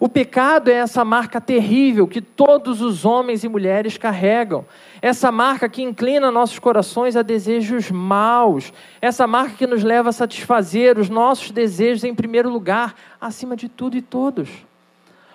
O 0.01 0.09
pecado 0.09 0.71
é 0.71 0.75
essa 0.75 1.05
marca 1.05 1.41
terrível 1.41 2.07
que 2.07 2.21
todos 2.21 2.81
os 2.81 3.05
homens 3.05 3.43
e 3.43 3.49
mulheres 3.49 3.99
carregam. 3.99 4.65
Essa 5.03 5.33
marca 5.33 5.69
que 5.69 5.83
inclina 5.83 6.31
nossos 6.31 6.61
corações 6.61 7.17
a 7.17 7.23
desejos 7.23 7.91
maus. 7.91 8.73
Essa 9.03 9.27
marca 9.27 9.57
que 9.57 9.67
nos 9.67 9.83
leva 9.83 10.11
a 10.11 10.13
satisfazer 10.13 10.99
os 10.99 11.09
nossos 11.09 11.51
desejos 11.51 12.05
em 12.05 12.15
primeiro 12.15 12.49
lugar, 12.49 12.95
acima 13.21 13.57
de 13.57 13.69
tudo 13.69 13.97
e 13.97 14.03
todos. 14.03 14.49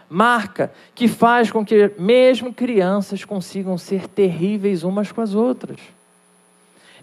Marca 0.09 0.71
que 0.95 1.09
faz 1.09 1.51
com 1.51 1.65
que 1.65 1.91
mesmo 1.99 2.53
crianças 2.53 3.25
consigam 3.25 3.77
ser 3.77 4.07
terríveis 4.07 4.83
umas 4.83 5.11
com 5.11 5.19
as 5.19 5.35
outras. 5.35 5.79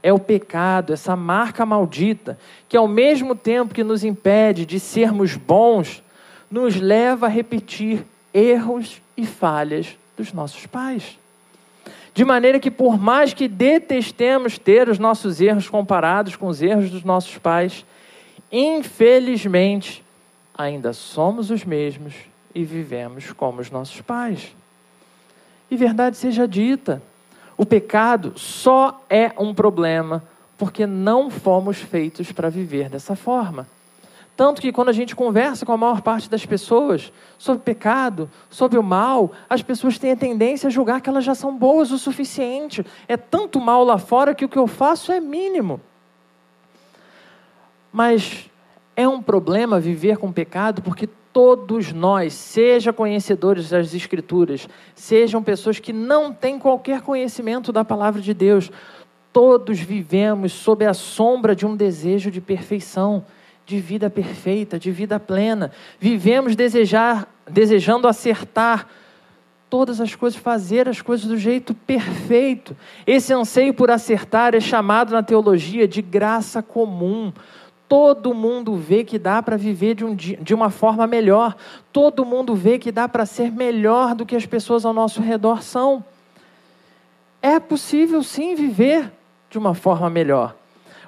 É 0.02 0.10
o 0.14 0.18
pecado, 0.18 0.94
essa 0.94 1.14
marca 1.14 1.66
maldita, 1.66 2.38
que 2.70 2.76
ao 2.76 2.88
mesmo 2.88 3.34
tempo 3.34 3.74
que 3.74 3.84
nos 3.84 4.02
impede 4.02 4.64
de 4.64 4.80
sermos 4.80 5.36
bons, 5.36 6.02
nos 6.50 6.76
leva 6.76 7.26
a 7.26 7.28
repetir 7.28 8.04
erros 8.34 9.00
e 9.16 9.24
falhas 9.24 9.96
dos 10.16 10.32
nossos 10.32 10.66
pais. 10.66 11.18
De 12.12 12.24
maneira 12.24 12.58
que, 12.58 12.70
por 12.70 12.98
mais 12.98 13.32
que 13.32 13.46
detestemos 13.46 14.58
ter 14.58 14.88
os 14.88 14.98
nossos 14.98 15.40
erros 15.40 15.68
comparados 15.68 16.36
com 16.36 16.48
os 16.48 16.60
erros 16.60 16.90
dos 16.90 17.04
nossos 17.04 17.38
pais, 17.38 17.84
infelizmente, 18.50 20.04
ainda 20.56 20.92
somos 20.92 21.50
os 21.50 21.64
mesmos 21.64 22.14
e 22.54 22.64
vivemos 22.64 23.32
como 23.32 23.60
os 23.60 23.70
nossos 23.70 24.00
pais. 24.00 24.54
E 25.70 25.76
verdade 25.76 26.16
seja 26.16 26.48
dita, 26.48 27.00
o 27.56 27.64
pecado 27.64 28.32
só 28.36 29.04
é 29.08 29.32
um 29.38 29.54
problema 29.54 30.22
porque 30.58 30.86
não 30.86 31.30
fomos 31.30 31.78
feitos 31.78 32.32
para 32.32 32.50
viver 32.50 32.88
dessa 32.88 33.14
forma. 33.14 33.66
Tanto 34.40 34.62
que 34.62 34.72
quando 34.72 34.88
a 34.88 34.92
gente 34.92 35.14
conversa 35.14 35.66
com 35.66 35.72
a 35.72 35.76
maior 35.76 36.00
parte 36.00 36.30
das 36.30 36.46
pessoas 36.46 37.12
sobre 37.36 37.62
pecado, 37.62 38.26
sobre 38.48 38.78
o 38.78 38.82
mal, 38.82 39.32
as 39.50 39.60
pessoas 39.60 39.98
têm 39.98 40.12
a 40.12 40.16
tendência 40.16 40.66
a 40.66 40.70
julgar 40.70 41.02
que 41.02 41.10
elas 41.10 41.24
já 41.24 41.34
são 41.34 41.54
boas 41.54 41.90
o 41.90 41.98
suficiente. 41.98 42.82
É 43.06 43.18
tanto 43.18 43.60
mal 43.60 43.84
lá 43.84 43.98
fora 43.98 44.34
que 44.34 44.42
o 44.42 44.48
que 44.48 44.56
eu 44.56 44.66
faço 44.66 45.12
é 45.12 45.20
mínimo. 45.20 45.78
Mas 47.92 48.48
é 48.96 49.06
um 49.06 49.20
problema 49.20 49.78
viver 49.78 50.16
com 50.16 50.32
pecado 50.32 50.80
porque 50.80 51.06
todos 51.34 51.92
nós, 51.92 52.32
seja 52.32 52.94
conhecedores 52.94 53.68
das 53.68 53.92
Escrituras, 53.92 54.66
sejam 54.94 55.42
pessoas 55.42 55.78
que 55.78 55.92
não 55.92 56.32
têm 56.32 56.58
qualquer 56.58 57.02
conhecimento 57.02 57.70
da 57.72 57.84
palavra 57.84 58.22
de 58.22 58.32
Deus, 58.32 58.72
todos 59.34 59.78
vivemos 59.78 60.52
sob 60.54 60.86
a 60.86 60.94
sombra 60.94 61.54
de 61.54 61.66
um 61.66 61.76
desejo 61.76 62.30
de 62.30 62.40
perfeição 62.40 63.22
de 63.70 63.78
vida 63.78 64.10
perfeita, 64.10 64.80
de 64.80 64.90
vida 64.90 65.20
plena. 65.20 65.70
Vivemos 66.00 66.56
desejar, 66.56 67.28
desejando 67.48 68.08
acertar 68.08 68.88
todas 69.70 70.00
as 70.00 70.16
coisas, 70.16 70.40
fazer 70.40 70.88
as 70.88 71.00
coisas 71.00 71.26
do 71.26 71.36
jeito 71.36 71.72
perfeito. 71.72 72.76
Esse 73.06 73.32
anseio 73.32 73.72
por 73.72 73.88
acertar 73.88 74.56
é 74.56 74.60
chamado 74.60 75.12
na 75.12 75.22
teologia 75.22 75.86
de 75.86 76.02
graça 76.02 76.60
comum. 76.60 77.32
Todo 77.88 78.34
mundo 78.34 78.74
vê 78.74 79.04
que 79.04 79.20
dá 79.20 79.40
para 79.40 79.56
viver 79.56 79.94
de, 79.94 80.04
um, 80.04 80.16
de 80.16 80.52
uma 80.52 80.70
forma 80.70 81.06
melhor. 81.06 81.56
Todo 81.92 82.24
mundo 82.24 82.56
vê 82.56 82.76
que 82.76 82.90
dá 82.90 83.08
para 83.08 83.24
ser 83.24 83.52
melhor 83.52 84.16
do 84.16 84.26
que 84.26 84.34
as 84.34 84.46
pessoas 84.46 84.84
ao 84.84 84.92
nosso 84.92 85.22
redor 85.22 85.62
são. 85.62 86.04
É 87.40 87.60
possível 87.60 88.20
sim 88.24 88.56
viver 88.56 89.12
de 89.48 89.58
uma 89.58 89.74
forma 89.74 90.10
melhor. 90.10 90.59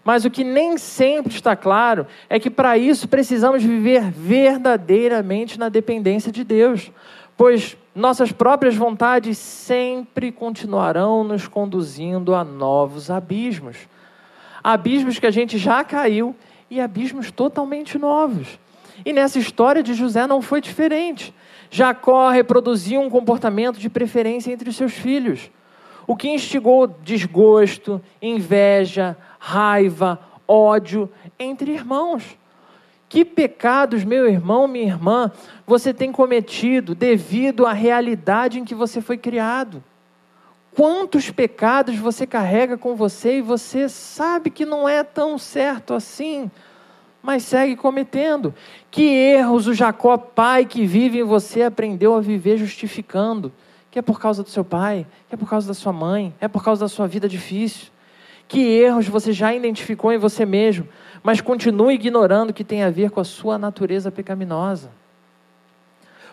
Mas 0.05 0.25
o 0.25 0.31
que 0.31 0.43
nem 0.43 0.77
sempre 0.77 1.33
está 1.33 1.55
claro 1.55 2.07
é 2.29 2.41
que 2.41 2.51
para 2.51 2.77
isso 2.77 3.07
precisamos 3.07 3.63
viver 3.63 4.11
verdadeiramente 4.11 5.59
na 5.59 5.69
dependência 5.69 6.33
de 6.33 6.43
Deus, 6.43 6.91
pois 7.37 7.77
nossas 7.95 8.33
próprias 8.33 8.75
vontades 8.75 9.39
sempre 9.39 10.33
continuarão 10.33 11.23
nos 11.23 11.47
conduzindo 11.47 12.35
a 12.35 12.43
novos 12.43 13.11
abismos. 13.11 13.77
Abismos 14.65 15.19
que 15.19 15.27
a 15.27 15.31
gente 15.31 15.59
já 15.59 15.85
caiu 15.85 16.35
e 16.71 16.81
abismos 16.81 17.31
totalmente 17.31 17.99
novos. 17.99 18.59
E 19.05 19.13
nessa 19.13 19.39
história 19.39 19.83
de 19.83 19.95
José 19.95 20.27
não 20.27 20.41
foi 20.41 20.61
diferente. 20.61 21.35
Jacó 21.71 22.29
reproduziu 22.29 23.01
um 23.01 23.11
comportamento 23.11 23.79
de 23.79 23.89
preferência 23.89 24.53
entre 24.53 24.69
os 24.69 24.77
seus 24.77 24.93
filhos, 24.93 25.51
o 26.07 26.17
que 26.17 26.29
instigou 26.29 26.87
desgosto, 26.87 28.01
inveja, 28.21 29.17
raiva, 29.45 30.21
ódio 30.47 31.11
entre 31.37 31.73
irmãos. 31.73 32.39
Que 33.09 33.25
pecados, 33.25 34.05
meu 34.05 34.29
irmão, 34.29 34.69
minha 34.69 34.87
irmã, 34.87 35.33
você 35.67 35.93
tem 35.93 36.13
cometido 36.13 36.95
devido 36.95 37.67
à 37.67 37.73
realidade 37.73 38.61
em 38.61 38.65
que 38.65 38.75
você 38.75 39.01
foi 39.01 39.19
criado? 39.19 39.83
Quantos 40.77 41.29
pecados 41.29 41.97
você 41.97 42.25
carrega 42.25 42.79
com 42.79 42.95
você 42.95 43.39
e 43.39 43.43
você 43.43 43.89
sabe 43.89 44.49
que 44.49 44.65
não 44.65 44.89
é 44.89 45.03
tão 45.03 45.37
certo 45.37 45.93
assim, 45.93 46.49
mas 47.21 47.43
segue 47.43 47.75
cometendo? 47.75 48.55
Que 48.93 49.03
erros 49.03 49.67
o 49.67 49.75
Jacó, 49.75 50.17
pai 50.17 50.65
que 50.65 50.87
vive 50.87 51.19
em 51.19 51.25
você, 51.25 51.65
aprendeu 51.65 52.15
a 52.15 52.21
viver 52.21 52.59
justificando? 52.59 53.53
Que 53.91 53.99
é 53.99 54.03
por 54.03 54.21
causa 54.21 54.45
do 54.45 54.49
seu 54.49 54.65
pai, 54.65 55.05
que 55.29 55.35
é 55.35 55.37
por 55.37 55.51
causa 55.51 55.67
da 55.67 55.75
sua 55.75 55.93
mãe, 55.93 56.33
é 56.41 56.47
por 56.47 56.63
causa 56.63 56.83
da 56.85 56.89
sua 56.89 57.09
vida 57.09 57.29
difícil. 57.29 57.92
Que 58.53 58.61
erros 58.61 59.09
você 59.09 59.33
já 59.33 59.55
identificou 59.55 60.13
em 60.13 60.19
você 60.19 60.45
mesmo, 60.45 60.87
mas 61.23 61.41
continue 61.41 61.95
ignorando 61.95 62.53
que 62.53 62.63
tem 62.63 62.83
a 62.83 62.91
ver 62.91 63.11
com 63.11 63.19
a 63.19 63.25
sua 63.25 63.57
natureza 63.57 64.13
pecaminosa. 64.13 64.91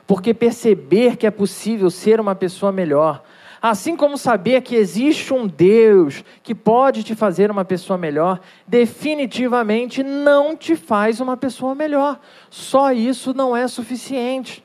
Porque 0.06 0.34
perceber 0.34 1.16
que 1.16 1.26
é 1.26 1.32
possível 1.32 1.90
ser 1.90 2.20
uma 2.20 2.36
pessoa 2.36 2.74
melhor, 2.74 3.24
assim 3.62 3.96
como 3.96 4.18
saber 4.18 4.64
que 4.64 4.76
existe 4.76 5.34
um 5.34 5.48
Deus 5.48 6.26
que 6.44 6.54
pode 6.54 7.04
te 7.04 7.16
fazer 7.16 7.50
uma 7.50 7.64
pessoa 7.64 7.98
melhor, 7.98 8.42
definitivamente 8.68 10.04
não 10.04 10.58
te 10.58 10.76
faz 10.76 11.22
uma 11.22 11.38
pessoa 11.38 11.74
melhor. 11.74 12.20
Só 12.50 12.92
isso 12.92 13.34
não 13.34 13.56
é 13.56 13.66
suficiente. 13.66 14.62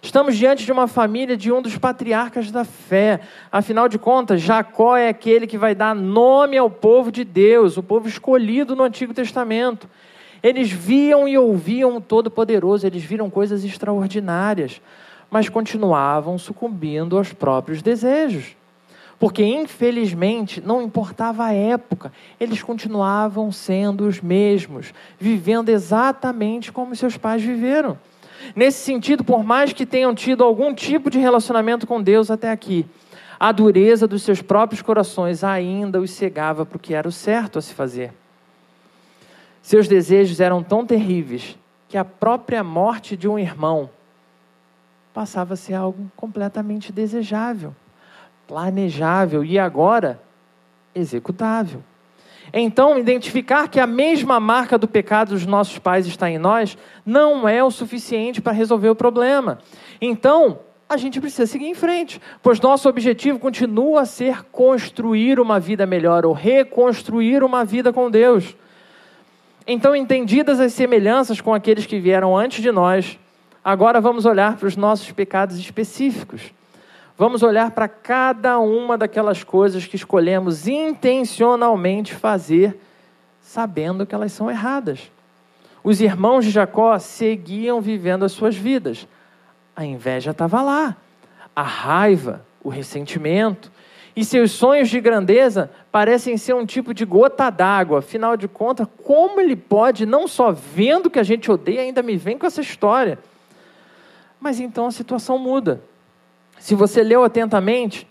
Estamos 0.00 0.36
diante 0.36 0.64
de 0.64 0.70
uma 0.70 0.86
família 0.86 1.36
de 1.36 1.50
um 1.50 1.60
dos 1.60 1.76
patriarcas 1.76 2.52
da 2.52 2.64
fé. 2.64 3.20
Afinal 3.50 3.88
de 3.88 3.98
contas, 3.98 4.40
Jacó 4.40 4.96
é 4.96 5.08
aquele 5.08 5.46
que 5.46 5.58
vai 5.58 5.74
dar 5.74 5.94
nome 5.94 6.56
ao 6.56 6.70
povo 6.70 7.10
de 7.10 7.24
Deus, 7.24 7.76
o 7.76 7.82
povo 7.82 8.08
escolhido 8.08 8.76
no 8.76 8.84
Antigo 8.84 9.12
Testamento. 9.12 9.88
Eles 10.40 10.70
viam 10.70 11.26
e 11.26 11.36
ouviam 11.36 11.96
o 11.96 12.00
Todo-Poderoso, 12.00 12.86
eles 12.86 13.02
viram 13.02 13.28
coisas 13.28 13.64
extraordinárias, 13.64 14.80
mas 15.28 15.48
continuavam 15.48 16.38
sucumbindo 16.38 17.18
aos 17.18 17.32
próprios 17.32 17.82
desejos. 17.82 18.56
Porque, 19.18 19.42
infelizmente, 19.42 20.60
não 20.60 20.80
importava 20.80 21.44
a 21.46 21.52
época, 21.52 22.12
eles 22.38 22.62
continuavam 22.62 23.50
sendo 23.50 24.06
os 24.06 24.20
mesmos, 24.20 24.94
vivendo 25.18 25.70
exatamente 25.70 26.70
como 26.70 26.94
seus 26.94 27.16
pais 27.16 27.42
viveram. 27.42 27.98
Nesse 28.54 28.78
sentido, 28.78 29.24
por 29.24 29.44
mais 29.44 29.72
que 29.72 29.86
tenham 29.86 30.14
tido 30.14 30.44
algum 30.44 30.74
tipo 30.74 31.10
de 31.10 31.18
relacionamento 31.18 31.86
com 31.86 32.02
Deus 32.02 32.30
até 32.30 32.50
aqui, 32.50 32.86
a 33.38 33.52
dureza 33.52 34.06
dos 34.06 34.22
seus 34.22 34.42
próprios 34.42 34.82
corações 34.82 35.44
ainda 35.44 36.00
os 36.00 36.10
cegava 36.10 36.66
para 36.66 36.76
o 36.76 36.80
que 36.80 36.94
era 36.94 37.08
o 37.08 37.12
certo 37.12 37.58
a 37.58 37.62
se 37.62 37.72
fazer. 37.72 38.12
Seus 39.62 39.86
desejos 39.86 40.40
eram 40.40 40.62
tão 40.62 40.84
terríveis 40.84 41.56
que 41.88 41.96
a 41.96 42.04
própria 42.04 42.64
morte 42.64 43.16
de 43.16 43.28
um 43.28 43.38
irmão 43.38 43.90
passava 45.12 45.54
a 45.54 45.56
ser 45.56 45.74
algo 45.74 46.10
completamente 46.16 46.92
desejável, 46.92 47.74
planejável 48.46 49.44
e 49.44 49.58
agora 49.58 50.20
executável. 50.94 51.82
Então, 52.52 52.98
identificar 52.98 53.68
que 53.68 53.78
a 53.78 53.86
mesma 53.86 54.40
marca 54.40 54.78
do 54.78 54.88
pecado 54.88 55.30
dos 55.30 55.44
nossos 55.44 55.78
pais 55.78 56.06
está 56.06 56.30
em 56.30 56.38
nós 56.38 56.76
não 57.04 57.48
é 57.48 57.62
o 57.62 57.70
suficiente 57.70 58.40
para 58.40 58.52
resolver 58.52 58.88
o 58.88 58.96
problema. 58.96 59.58
Então, 60.00 60.60
a 60.88 60.96
gente 60.96 61.20
precisa 61.20 61.46
seguir 61.46 61.66
em 61.66 61.74
frente, 61.74 62.20
pois 62.42 62.60
nosso 62.60 62.88
objetivo 62.88 63.38
continua 63.38 64.02
a 64.02 64.06
ser 64.06 64.42
construir 64.44 65.38
uma 65.38 65.60
vida 65.60 65.84
melhor 65.84 66.24
ou 66.24 66.32
reconstruir 66.32 67.44
uma 67.44 67.64
vida 67.64 67.92
com 67.92 68.10
Deus. 68.10 68.56
Então, 69.66 69.94
entendidas 69.94 70.58
as 70.60 70.72
semelhanças 70.72 71.42
com 71.42 71.52
aqueles 71.52 71.84
que 71.84 72.00
vieram 72.00 72.34
antes 72.34 72.62
de 72.62 72.72
nós, 72.72 73.18
agora 73.62 74.00
vamos 74.00 74.24
olhar 74.24 74.56
para 74.56 74.66
os 74.66 74.76
nossos 74.76 75.12
pecados 75.12 75.58
específicos. 75.58 76.54
Vamos 77.18 77.42
olhar 77.42 77.72
para 77.72 77.88
cada 77.88 78.60
uma 78.60 78.96
daquelas 78.96 79.42
coisas 79.42 79.84
que 79.84 79.96
escolhemos 79.96 80.68
intencionalmente 80.68 82.14
fazer, 82.14 82.78
sabendo 83.42 84.06
que 84.06 84.14
elas 84.14 84.30
são 84.30 84.48
erradas. 84.48 85.10
Os 85.82 86.00
irmãos 86.00 86.44
de 86.44 86.52
Jacó 86.52 86.96
seguiam 87.00 87.80
vivendo 87.80 88.24
as 88.24 88.30
suas 88.30 88.54
vidas. 88.54 89.04
A 89.74 89.84
inveja 89.84 90.30
estava 90.30 90.62
lá, 90.62 90.96
a 91.56 91.62
raiva, 91.62 92.46
o 92.62 92.68
ressentimento. 92.68 93.72
E 94.14 94.24
seus 94.24 94.52
sonhos 94.52 94.88
de 94.88 95.00
grandeza 95.00 95.72
parecem 95.90 96.36
ser 96.36 96.54
um 96.54 96.64
tipo 96.64 96.94
de 96.94 97.04
gota 97.04 97.50
d'água. 97.50 97.98
Afinal 97.98 98.36
de 98.36 98.46
contas, 98.46 98.86
como 99.02 99.40
ele 99.40 99.56
pode, 99.56 100.06
não 100.06 100.28
só 100.28 100.52
vendo 100.52 101.10
que 101.10 101.18
a 101.18 101.24
gente 101.24 101.50
odeia, 101.50 101.80
ainda 101.80 102.00
me 102.00 102.16
vem 102.16 102.38
com 102.38 102.46
essa 102.46 102.60
história? 102.60 103.18
Mas 104.40 104.60
então 104.60 104.86
a 104.86 104.92
situação 104.92 105.36
muda. 105.36 105.82
Se 106.58 106.74
você 106.74 107.02
leu 107.02 107.24
atentamente, 107.24 108.06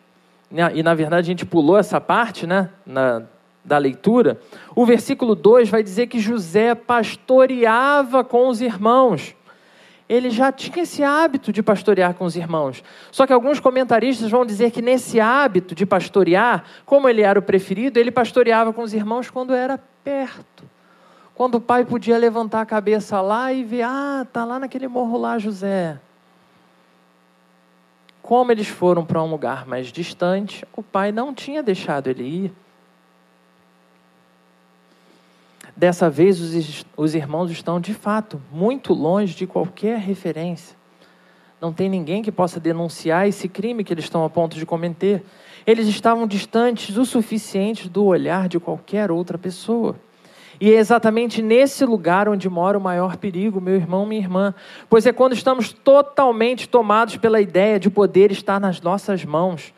né, 0.49 0.71
e 0.73 0.81
na 0.81 0.93
verdade 0.93 1.27
a 1.27 1.31
gente 1.31 1.45
pulou 1.45 1.77
essa 1.77 1.99
parte 1.99 2.47
né, 2.47 2.69
na, 2.85 3.23
da 3.63 3.77
leitura, 3.77 4.39
o 4.75 4.85
versículo 4.85 5.35
2 5.35 5.69
vai 5.69 5.83
dizer 5.83 6.07
que 6.07 6.19
José 6.19 6.73
pastoreava 6.73 8.23
com 8.23 8.47
os 8.47 8.61
irmãos. 8.61 9.35
Ele 10.09 10.29
já 10.29 10.53
tinha 10.53 10.83
esse 10.83 11.03
hábito 11.03 11.51
de 11.51 11.61
pastorear 11.61 12.13
com 12.13 12.23
os 12.23 12.37
irmãos. 12.37 12.81
Só 13.11 13.27
que 13.27 13.33
alguns 13.33 13.59
comentaristas 13.59 14.31
vão 14.31 14.45
dizer 14.45 14.71
que 14.71 14.81
nesse 14.81 15.19
hábito 15.19 15.75
de 15.75 15.85
pastorear, 15.85 16.63
como 16.85 17.09
ele 17.09 17.21
era 17.21 17.37
o 17.37 17.41
preferido, 17.41 17.99
ele 17.99 18.09
pastoreava 18.09 18.71
com 18.71 18.81
os 18.81 18.93
irmãos 18.93 19.29
quando 19.29 19.53
era 19.53 19.77
perto. 20.05 20.63
Quando 21.35 21.55
o 21.55 21.61
pai 21.61 21.83
podia 21.83 22.17
levantar 22.17 22.61
a 22.61 22.65
cabeça 22.65 23.19
lá 23.19 23.51
e 23.51 23.65
ver, 23.65 23.81
ah, 23.81 24.25
tá 24.31 24.45
lá 24.45 24.57
naquele 24.57 24.87
morro 24.87 25.17
lá, 25.17 25.37
José. 25.37 25.99
Como 28.27 28.51
eles 28.51 28.67
foram 28.67 29.05
para 29.05 29.23
um 29.23 29.31
lugar 29.31 29.65
mais 29.65 29.87
distante, 29.87 30.65
o 30.75 30.83
pai 30.83 31.13
não 31.13 31.33
tinha 31.33 31.63
deixado 31.63 32.09
ele 32.09 32.23
ir. 32.25 32.53
Dessa 35.73 36.09
vez, 36.09 36.41
os, 36.41 36.85
os 36.97 37.15
irmãos 37.15 37.49
estão, 37.49 37.79
de 37.79 37.93
fato, 37.93 38.41
muito 38.51 38.93
longe 38.93 39.33
de 39.33 39.47
qualquer 39.47 39.97
referência. 39.99 40.75
Não 41.61 41.71
tem 41.71 41.87
ninguém 41.87 42.21
que 42.21 42.29
possa 42.29 42.59
denunciar 42.59 43.29
esse 43.29 43.47
crime 43.47 43.81
que 43.81 43.93
eles 43.93 44.03
estão 44.03 44.25
a 44.25 44.29
ponto 44.29 44.57
de 44.57 44.65
cometer. 44.65 45.23
Eles 45.65 45.87
estavam 45.87 46.27
distantes 46.27 46.97
o 46.97 47.05
suficiente 47.05 47.87
do 47.87 48.03
olhar 48.03 48.49
de 48.49 48.59
qualquer 48.59 49.09
outra 49.09 49.37
pessoa. 49.37 49.95
E 50.59 50.71
é 50.71 50.75
exatamente 50.75 51.41
nesse 51.41 51.85
lugar 51.85 52.27
onde 52.27 52.49
mora 52.49 52.77
o 52.77 52.81
maior 52.81 53.17
perigo, 53.17 53.61
meu 53.61 53.75
irmão, 53.75 54.05
minha 54.05 54.21
irmã. 54.21 54.55
Pois 54.89 55.05
é 55.05 55.13
quando 55.13 55.33
estamos 55.33 55.71
totalmente 55.71 56.67
tomados 56.67 57.17
pela 57.17 57.39
ideia 57.39 57.79
de 57.79 57.89
poder 57.89 58.31
estar 58.31 58.59
nas 58.59 58.81
nossas 58.81 59.23
mãos, 59.23 59.73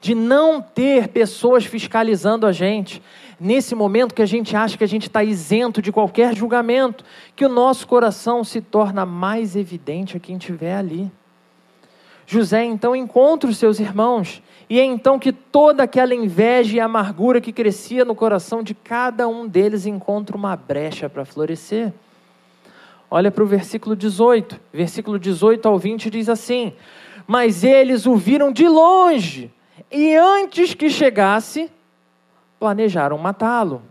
de 0.00 0.14
não 0.14 0.62
ter 0.62 1.08
pessoas 1.08 1.64
fiscalizando 1.64 2.46
a 2.46 2.52
gente, 2.52 3.02
nesse 3.40 3.74
momento 3.74 4.14
que 4.14 4.22
a 4.22 4.26
gente 4.26 4.56
acha 4.56 4.78
que 4.78 4.84
a 4.84 4.88
gente 4.88 5.08
está 5.08 5.24
isento 5.24 5.82
de 5.82 5.90
qualquer 5.90 6.36
julgamento, 6.36 7.04
que 7.34 7.44
o 7.44 7.48
nosso 7.48 7.86
coração 7.88 8.44
se 8.44 8.60
torna 8.60 9.04
mais 9.04 9.56
evidente 9.56 10.16
a 10.16 10.20
quem 10.20 10.36
estiver 10.36 10.76
ali. 10.76 11.10
José 12.30 12.62
então 12.62 12.94
encontra 12.94 13.50
os 13.50 13.56
seus 13.56 13.80
irmãos, 13.80 14.40
e 14.68 14.78
é 14.78 14.84
então 14.84 15.18
que 15.18 15.32
toda 15.32 15.82
aquela 15.82 16.14
inveja 16.14 16.76
e 16.76 16.78
amargura 16.78 17.40
que 17.40 17.52
crescia 17.52 18.04
no 18.04 18.14
coração 18.14 18.62
de 18.62 18.72
cada 18.72 19.26
um 19.26 19.48
deles 19.48 19.84
encontra 19.84 20.36
uma 20.36 20.54
brecha 20.54 21.08
para 21.08 21.24
florescer. 21.24 21.92
Olha 23.10 23.32
para 23.32 23.42
o 23.42 23.46
versículo 23.48 23.96
18. 23.96 24.60
Versículo 24.72 25.18
18 25.18 25.66
ao 25.66 25.76
20 25.76 26.08
diz 26.08 26.28
assim: 26.28 26.72
Mas 27.26 27.64
eles 27.64 28.06
o 28.06 28.14
viram 28.14 28.52
de 28.52 28.68
longe, 28.68 29.50
e 29.90 30.14
antes 30.14 30.72
que 30.72 30.88
chegasse, 30.88 31.68
planejaram 32.60 33.18
matá-lo. 33.18 33.82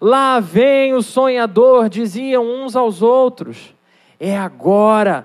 Lá 0.00 0.40
vem 0.40 0.94
o 0.94 1.00
sonhador, 1.00 1.88
diziam 1.88 2.44
uns 2.44 2.74
aos 2.74 3.02
outros. 3.02 3.72
É 4.18 4.36
agora 4.36 5.24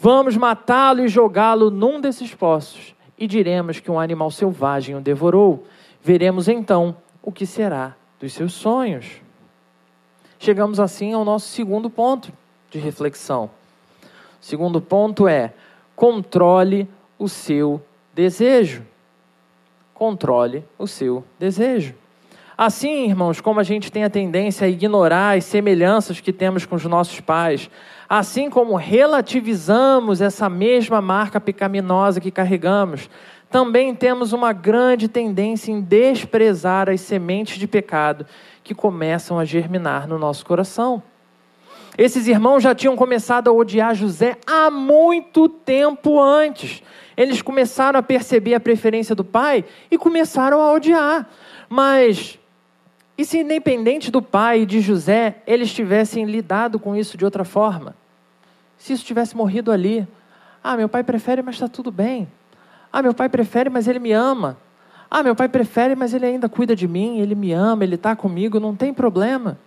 Vamos 0.00 0.36
matá-lo 0.36 1.04
e 1.04 1.08
jogá-lo 1.08 1.70
num 1.70 2.00
desses 2.00 2.32
poços, 2.32 2.94
e 3.18 3.26
diremos 3.26 3.80
que 3.80 3.90
um 3.90 3.98
animal 3.98 4.30
selvagem 4.30 4.94
o 4.94 5.00
devorou. 5.00 5.66
Veremos 6.00 6.46
então 6.46 6.96
o 7.20 7.32
que 7.32 7.44
será 7.44 7.96
dos 8.20 8.32
seus 8.32 8.52
sonhos. 8.52 9.20
Chegamos 10.38 10.78
assim 10.78 11.12
ao 11.12 11.24
nosso 11.24 11.48
segundo 11.48 11.90
ponto 11.90 12.32
de 12.70 12.78
reflexão. 12.78 13.50
O 14.40 14.44
segundo 14.44 14.80
ponto 14.80 15.26
é: 15.26 15.52
controle 15.96 16.88
o 17.18 17.28
seu 17.28 17.82
desejo. 18.14 18.86
Controle 19.92 20.64
o 20.78 20.86
seu 20.86 21.24
desejo. 21.40 21.92
Assim, 22.60 23.04
irmãos, 23.04 23.40
como 23.40 23.60
a 23.60 23.62
gente 23.62 23.92
tem 23.92 24.02
a 24.02 24.10
tendência 24.10 24.66
a 24.66 24.68
ignorar 24.68 25.36
as 25.36 25.44
semelhanças 25.44 26.18
que 26.18 26.32
temos 26.32 26.66
com 26.66 26.74
os 26.74 26.84
nossos 26.86 27.20
pais, 27.20 27.70
assim 28.08 28.50
como 28.50 28.74
relativizamos 28.74 30.20
essa 30.20 30.48
mesma 30.48 31.00
marca 31.00 31.40
pecaminosa 31.40 32.20
que 32.20 32.32
carregamos, 32.32 33.08
também 33.48 33.94
temos 33.94 34.32
uma 34.32 34.52
grande 34.52 35.06
tendência 35.06 35.70
em 35.70 35.80
desprezar 35.80 36.90
as 36.90 37.00
sementes 37.00 37.58
de 37.58 37.68
pecado 37.68 38.26
que 38.64 38.74
começam 38.74 39.38
a 39.38 39.44
germinar 39.44 40.08
no 40.08 40.18
nosso 40.18 40.44
coração. 40.44 41.00
Esses 41.96 42.26
irmãos 42.26 42.60
já 42.60 42.74
tinham 42.74 42.96
começado 42.96 43.46
a 43.46 43.52
odiar 43.52 43.94
José 43.94 44.36
há 44.44 44.68
muito 44.68 45.48
tempo 45.48 46.20
antes. 46.20 46.82
Eles 47.16 47.40
começaram 47.40 48.00
a 48.00 48.02
perceber 48.02 48.54
a 48.54 48.60
preferência 48.60 49.14
do 49.14 49.22
pai 49.24 49.64
e 49.88 49.96
começaram 49.96 50.60
a 50.60 50.72
odiar. 50.72 51.28
Mas 51.68 52.38
e 53.18 53.24
se, 53.24 53.40
independente 53.40 54.12
do 54.12 54.22
pai 54.22 54.60
e 54.60 54.66
de 54.66 54.80
José, 54.80 55.42
eles 55.44 55.74
tivessem 55.74 56.24
lidado 56.24 56.78
com 56.78 56.94
isso 56.94 57.18
de 57.18 57.24
outra 57.24 57.44
forma? 57.44 57.96
Se 58.78 58.92
isso 58.92 59.04
tivesse 59.04 59.36
morrido 59.36 59.72
ali, 59.72 60.06
ah, 60.62 60.76
meu 60.76 60.88
pai 60.88 61.02
prefere, 61.02 61.42
mas 61.42 61.56
está 61.56 61.66
tudo 61.66 61.90
bem. 61.90 62.28
Ah, 62.92 63.02
meu 63.02 63.12
pai 63.12 63.28
prefere, 63.28 63.68
mas 63.68 63.88
ele 63.88 63.98
me 63.98 64.12
ama. 64.12 64.56
Ah, 65.10 65.24
meu 65.24 65.34
pai 65.34 65.48
prefere, 65.48 65.96
mas 65.96 66.14
ele 66.14 66.26
ainda 66.26 66.48
cuida 66.48 66.76
de 66.76 66.86
mim, 66.86 67.18
ele 67.18 67.34
me 67.34 67.52
ama, 67.52 67.82
ele 67.82 67.96
está 67.96 68.14
comigo, 68.14 68.60
não 68.60 68.76
tem 68.76 68.94
problema. 68.94 69.58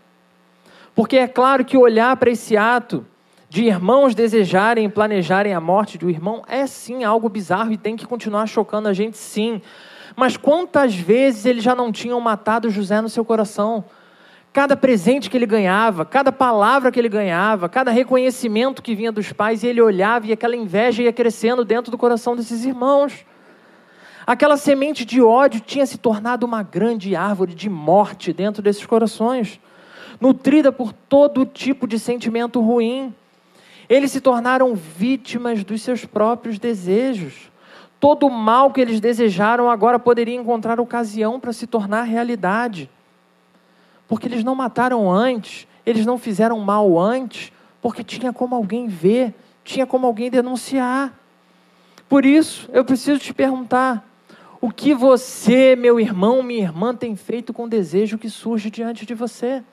Porque 0.95 1.17
é 1.17 1.27
claro 1.27 1.65
que 1.65 1.75
olhar 1.75 2.15
para 2.15 2.29
esse 2.29 2.55
ato 2.55 3.05
de 3.49 3.65
irmãos 3.65 4.15
desejarem 4.15 4.85
e 4.85 4.89
planejarem 4.89 5.53
a 5.53 5.59
morte 5.59 5.97
do 5.97 6.09
irmão 6.09 6.41
é 6.47 6.65
sim 6.65 7.03
algo 7.03 7.27
bizarro 7.27 7.73
e 7.73 7.77
tem 7.77 7.97
que 7.97 8.05
continuar 8.05 8.47
chocando 8.47 8.87
a 8.87 8.93
gente, 8.93 9.17
sim. 9.17 9.61
Mas 10.15 10.37
quantas 10.37 10.95
vezes 10.95 11.45
eles 11.45 11.63
já 11.63 11.75
não 11.75 11.91
tinham 11.91 12.19
matado 12.19 12.69
José 12.69 13.01
no 13.01 13.09
seu 13.09 13.23
coração? 13.23 13.83
Cada 14.53 14.75
presente 14.75 15.29
que 15.29 15.37
ele 15.37 15.45
ganhava, 15.45 16.03
cada 16.03 16.31
palavra 16.31 16.91
que 16.91 16.99
ele 16.99 17.07
ganhava, 17.07 17.69
cada 17.69 17.89
reconhecimento 17.89 18.81
que 18.81 18.93
vinha 18.93 19.11
dos 19.11 19.31
pais, 19.31 19.63
e 19.63 19.67
ele 19.67 19.81
olhava 19.81 20.27
e 20.27 20.33
aquela 20.33 20.55
inveja 20.55 21.03
ia 21.03 21.13
crescendo 21.13 21.63
dentro 21.63 21.89
do 21.89 21.97
coração 21.97 22.35
desses 22.35 22.65
irmãos. 22.65 23.25
Aquela 24.27 24.57
semente 24.57 25.05
de 25.05 25.21
ódio 25.21 25.61
tinha 25.61 25.85
se 25.85 25.97
tornado 25.97 26.45
uma 26.45 26.63
grande 26.63 27.15
árvore 27.15 27.55
de 27.55 27.69
morte 27.69 28.33
dentro 28.33 28.61
desses 28.61 28.85
corações, 28.85 29.59
nutrida 30.19 30.71
por 30.71 30.91
todo 30.91 31.45
tipo 31.45 31.87
de 31.87 31.97
sentimento 31.97 32.59
ruim. 32.59 33.15
Eles 33.87 34.11
se 34.11 34.19
tornaram 34.19 34.75
vítimas 34.75 35.63
dos 35.63 35.81
seus 35.81 36.05
próprios 36.05 36.59
desejos 36.59 37.50
todo 38.01 38.25
o 38.25 38.31
mal 38.31 38.71
que 38.71 38.81
eles 38.81 38.99
desejaram 38.99 39.69
agora 39.69 39.99
poderia 39.99 40.35
encontrar 40.35 40.79
ocasião 40.79 41.39
para 41.39 41.53
se 41.53 41.67
tornar 41.67 42.01
realidade. 42.01 42.89
Porque 44.07 44.27
eles 44.27 44.43
não 44.43 44.55
mataram 44.55 45.09
antes, 45.09 45.67
eles 45.85 46.03
não 46.03 46.17
fizeram 46.17 46.59
mal 46.59 46.99
antes, 46.99 47.53
porque 47.79 48.03
tinha 48.03 48.33
como 48.33 48.55
alguém 48.55 48.87
ver, 48.87 49.35
tinha 49.63 49.85
como 49.85 50.07
alguém 50.07 50.31
denunciar. 50.31 51.13
Por 52.09 52.25
isso, 52.25 52.67
eu 52.73 52.83
preciso 52.83 53.19
te 53.19 53.35
perguntar: 53.35 54.03
o 54.59 54.71
que 54.71 54.95
você, 54.95 55.75
meu 55.75 55.99
irmão, 55.99 56.41
minha 56.41 56.63
irmã, 56.63 56.95
tem 56.95 57.15
feito 57.15 57.53
com 57.53 57.65
o 57.65 57.69
desejo 57.69 58.17
que 58.17 58.31
surge 58.31 58.71
diante 58.71 59.05
de 59.05 59.13
você? 59.13 59.63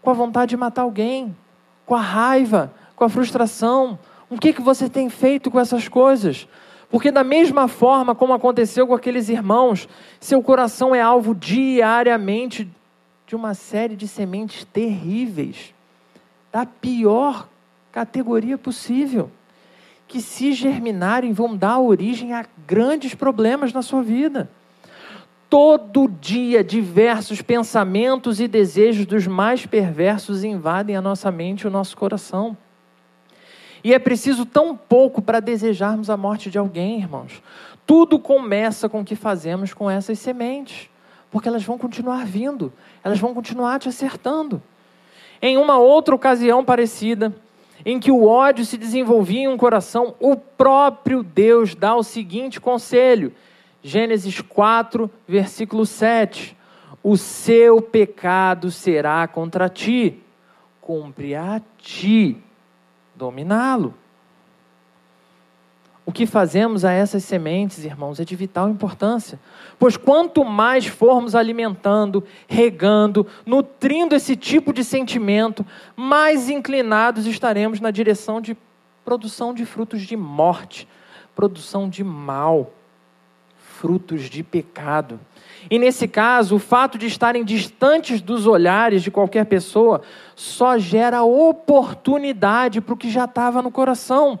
Com 0.00 0.08
a 0.08 0.14
vontade 0.14 0.50
de 0.50 0.56
matar 0.56 0.82
alguém, 0.82 1.36
com 1.84 1.94
a 1.94 2.00
raiva, 2.00 2.72
com 2.96 3.04
a 3.04 3.08
frustração. 3.10 3.98
O 4.30 4.38
que, 4.38 4.54
que 4.54 4.62
você 4.62 4.88
tem 4.88 5.10
feito 5.10 5.50
com 5.50 5.60
essas 5.60 5.88
coisas? 5.88 6.48
Porque, 6.90 7.10
da 7.10 7.22
mesma 7.22 7.68
forma 7.68 8.14
como 8.14 8.32
aconteceu 8.32 8.86
com 8.86 8.94
aqueles 8.94 9.28
irmãos, 9.28 9.88
seu 10.18 10.42
coração 10.42 10.94
é 10.94 11.00
alvo 11.00 11.34
diariamente 11.34 12.68
de 13.26 13.36
uma 13.36 13.52
série 13.52 13.94
de 13.94 14.08
sementes 14.08 14.64
terríveis, 14.64 15.74
da 16.50 16.64
pior 16.64 17.46
categoria 17.92 18.56
possível, 18.56 19.30
que, 20.06 20.22
se 20.22 20.52
germinarem, 20.54 21.32
vão 21.32 21.54
dar 21.54 21.78
origem 21.78 22.32
a 22.32 22.46
grandes 22.66 23.14
problemas 23.14 23.72
na 23.72 23.82
sua 23.82 24.02
vida. 24.02 24.50
Todo 25.50 26.08
dia, 26.08 26.64
diversos 26.64 27.42
pensamentos 27.42 28.40
e 28.40 28.48
desejos 28.48 29.04
dos 29.04 29.26
mais 29.26 29.66
perversos 29.66 30.42
invadem 30.42 30.96
a 30.96 31.02
nossa 31.02 31.30
mente 31.30 31.62
e 31.62 31.66
o 31.66 31.70
nosso 31.70 31.96
coração. 31.96 32.56
E 33.88 33.94
é 33.94 33.98
preciso 33.98 34.44
tão 34.44 34.76
pouco 34.76 35.22
para 35.22 35.40
desejarmos 35.40 36.10
a 36.10 36.16
morte 36.18 36.50
de 36.50 36.58
alguém, 36.58 36.98
irmãos. 36.98 37.42
Tudo 37.86 38.18
começa 38.18 38.86
com 38.86 39.00
o 39.00 39.04
que 39.04 39.16
fazemos 39.16 39.72
com 39.72 39.90
essas 39.90 40.18
sementes, 40.18 40.90
porque 41.30 41.48
elas 41.48 41.64
vão 41.64 41.78
continuar 41.78 42.26
vindo, 42.26 42.70
elas 43.02 43.18
vão 43.18 43.32
continuar 43.32 43.78
te 43.78 43.88
acertando. 43.88 44.62
Em 45.40 45.56
uma 45.56 45.78
outra 45.78 46.14
ocasião 46.14 46.62
parecida, 46.62 47.34
em 47.82 47.98
que 47.98 48.10
o 48.12 48.26
ódio 48.26 48.62
se 48.62 48.76
desenvolvia 48.76 49.44
em 49.44 49.48
um 49.48 49.56
coração, 49.56 50.14
o 50.20 50.36
próprio 50.36 51.22
Deus 51.22 51.74
dá 51.74 51.96
o 51.96 52.02
seguinte 52.02 52.60
conselho: 52.60 53.32
Gênesis 53.82 54.38
4, 54.42 55.10
versículo 55.26 55.86
7. 55.86 56.54
O 57.02 57.16
seu 57.16 57.80
pecado 57.80 58.70
será 58.70 59.26
contra 59.26 59.66
ti, 59.66 60.22
cumpre 60.78 61.34
a 61.34 61.62
ti 61.78 62.44
dominá-lo. 63.18 63.92
O 66.06 66.12
que 66.12 66.24
fazemos 66.24 66.86
a 66.86 66.92
essas 66.92 67.22
sementes, 67.22 67.84
irmãos, 67.84 68.18
é 68.18 68.24
de 68.24 68.34
vital 68.34 68.70
importância. 68.70 69.38
Pois 69.78 69.94
quanto 69.94 70.42
mais 70.42 70.86
formos 70.86 71.34
alimentando, 71.34 72.24
regando, 72.46 73.26
nutrindo 73.44 74.14
esse 74.14 74.34
tipo 74.34 74.72
de 74.72 74.82
sentimento, 74.82 75.66
mais 75.94 76.48
inclinados 76.48 77.26
estaremos 77.26 77.78
na 77.78 77.90
direção 77.90 78.40
de 78.40 78.56
produção 79.04 79.52
de 79.52 79.66
frutos 79.66 80.00
de 80.00 80.16
morte, 80.16 80.88
produção 81.34 81.90
de 81.90 82.02
mal, 82.02 82.72
frutos 83.78 84.22
de 84.22 84.42
pecado. 84.42 85.20
E 85.70 85.78
nesse 85.78 86.08
caso, 86.08 86.56
o 86.56 86.58
fato 86.58 86.98
de 86.98 87.06
estarem 87.06 87.44
distantes 87.44 88.20
dos 88.20 88.46
olhares 88.46 89.02
de 89.02 89.10
qualquer 89.10 89.46
pessoa 89.46 90.02
só 90.34 90.78
gera 90.78 91.22
oportunidade 91.22 92.80
para 92.80 92.94
o 92.94 92.96
que 92.96 93.08
já 93.08 93.24
estava 93.24 93.62
no 93.62 93.70
coração, 93.70 94.38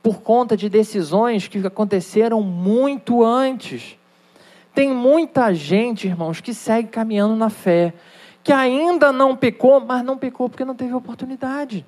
por 0.00 0.20
conta 0.20 0.56
de 0.56 0.68
decisões 0.68 1.48
que 1.48 1.58
aconteceram 1.66 2.40
muito 2.40 3.24
antes. 3.24 3.98
Tem 4.72 4.94
muita 4.94 5.52
gente, 5.52 6.06
irmãos, 6.06 6.40
que 6.40 6.54
segue 6.54 6.88
caminhando 6.88 7.34
na 7.34 7.50
fé, 7.50 7.92
que 8.44 8.52
ainda 8.52 9.10
não 9.10 9.34
pecou, 9.34 9.80
mas 9.80 10.04
não 10.04 10.16
pecou 10.16 10.48
porque 10.48 10.64
não 10.64 10.76
teve 10.76 10.94
oportunidade. 10.94 11.84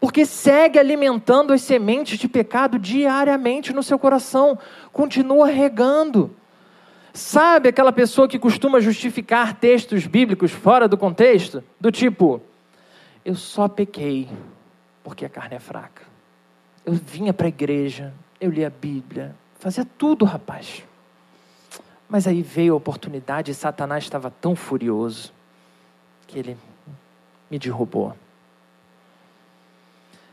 Porque 0.00 0.26
segue 0.26 0.78
alimentando 0.78 1.52
as 1.52 1.62
sementes 1.62 2.18
de 2.18 2.28
pecado 2.28 2.78
diariamente 2.78 3.72
no 3.72 3.82
seu 3.82 3.98
coração, 3.98 4.58
continua 4.92 5.46
regando 5.46 6.34
Sabe 7.16 7.70
aquela 7.70 7.92
pessoa 7.92 8.28
que 8.28 8.38
costuma 8.38 8.78
justificar 8.78 9.54
textos 9.54 10.06
bíblicos 10.06 10.52
fora 10.52 10.86
do 10.86 10.98
contexto? 10.98 11.64
Do 11.80 11.90
tipo, 11.90 12.42
eu 13.24 13.34
só 13.34 13.68
pequei 13.68 14.28
porque 15.02 15.24
a 15.24 15.28
carne 15.30 15.56
é 15.56 15.58
fraca. 15.58 16.02
Eu 16.84 16.92
vinha 16.92 17.32
para 17.32 17.46
a 17.46 17.48
igreja, 17.48 18.12
eu 18.38 18.50
li 18.50 18.62
a 18.62 18.68
Bíblia, 18.68 19.34
fazia 19.58 19.86
tudo, 19.96 20.26
rapaz. 20.26 20.84
Mas 22.06 22.26
aí 22.26 22.42
veio 22.42 22.74
a 22.74 22.76
oportunidade 22.76 23.50
e 23.50 23.54
Satanás 23.54 24.04
estava 24.04 24.30
tão 24.30 24.54
furioso 24.54 25.32
que 26.26 26.38
ele 26.38 26.54
me 27.50 27.58
derrubou. 27.58 28.14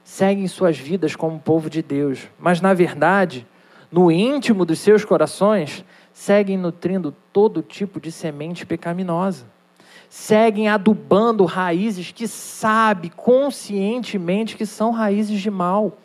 Seguem 0.04 0.48
suas 0.48 0.78
vidas 0.78 1.16
como 1.16 1.40
povo 1.40 1.70
de 1.70 1.82
Deus, 1.82 2.28
mas 2.38 2.60
na 2.60 2.74
verdade, 2.74 3.48
no 3.92 4.12
íntimo 4.12 4.66
dos 4.66 4.80
seus 4.80 5.06
corações, 5.06 5.86
seguem 6.12 6.58
nutrindo 6.58 7.14
todo 7.32 7.62
tipo 7.62 8.00
de 8.00 8.12
semente 8.12 8.66
pecaminosa. 8.66 9.46
Seguem 10.10 10.68
adubando 10.68 11.46
raízes 11.46 12.12
que 12.12 12.28
sabe 12.28 13.10
conscientemente 13.10 14.56
que 14.56 14.66
são 14.66 14.92
raízes 14.92 15.42
de 15.42 15.50
mal, 15.50 15.98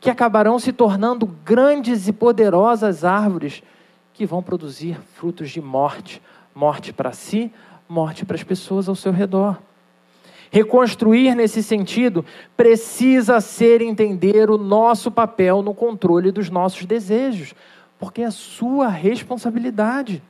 que 0.00 0.10
acabarão 0.10 0.58
se 0.58 0.72
tornando 0.72 1.26
grandes 1.26 2.08
e 2.08 2.12
poderosas 2.12 3.04
árvores 3.04 3.62
que 4.12 4.26
vão 4.26 4.42
produzir 4.42 4.98
frutos 5.14 5.50
de 5.50 5.60
morte, 5.60 6.20
morte 6.54 6.92
para 6.92 7.12
si, 7.12 7.52
morte 7.88 8.24
para 8.24 8.36
as 8.36 8.42
pessoas 8.42 8.88
ao 8.88 8.94
seu 8.94 9.12
redor. 9.12 9.58
Reconstruir 10.50 11.34
nesse 11.34 11.62
sentido 11.62 12.24
precisa 12.56 13.40
ser 13.40 13.80
entender 13.82 14.50
o 14.50 14.58
nosso 14.58 15.10
papel 15.10 15.62
no 15.62 15.74
controle 15.74 16.30
dos 16.30 16.50
nossos 16.50 16.84
desejos, 16.84 17.54
porque 17.98 18.22
é 18.22 18.30
sua 18.30 18.88
responsabilidade. 18.88 20.22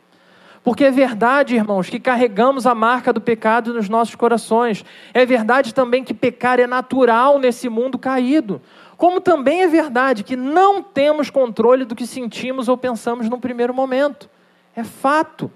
Porque 0.64 0.84
é 0.84 0.90
verdade, 0.90 1.54
irmãos, 1.54 1.90
que 1.90 2.00
carregamos 2.00 2.66
a 2.66 2.74
marca 2.74 3.12
do 3.12 3.20
pecado 3.20 3.74
nos 3.74 3.86
nossos 3.90 4.14
corações. 4.14 4.82
É 5.12 5.26
verdade 5.26 5.74
também 5.74 6.02
que 6.02 6.14
pecar 6.14 6.58
é 6.58 6.66
natural 6.66 7.38
nesse 7.38 7.68
mundo 7.68 7.98
caído. 7.98 8.62
Como 8.96 9.20
também 9.20 9.60
é 9.60 9.68
verdade 9.68 10.24
que 10.24 10.36
não 10.36 10.82
temos 10.82 11.28
controle 11.28 11.84
do 11.84 11.94
que 11.94 12.06
sentimos 12.06 12.66
ou 12.66 12.78
pensamos 12.78 13.28
no 13.28 13.38
primeiro 13.38 13.74
momento. 13.74 14.30
É 14.74 14.82
fato. 14.82 15.52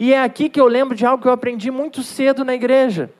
E 0.00 0.14
é 0.14 0.22
aqui 0.22 0.48
que 0.48 0.60
eu 0.60 0.66
lembro 0.66 0.96
de 0.96 1.04
algo 1.04 1.20
que 1.20 1.28
eu 1.28 1.32
aprendi 1.32 1.70
muito 1.70 2.02
cedo 2.02 2.42
na 2.42 2.54
igreja. 2.54 3.10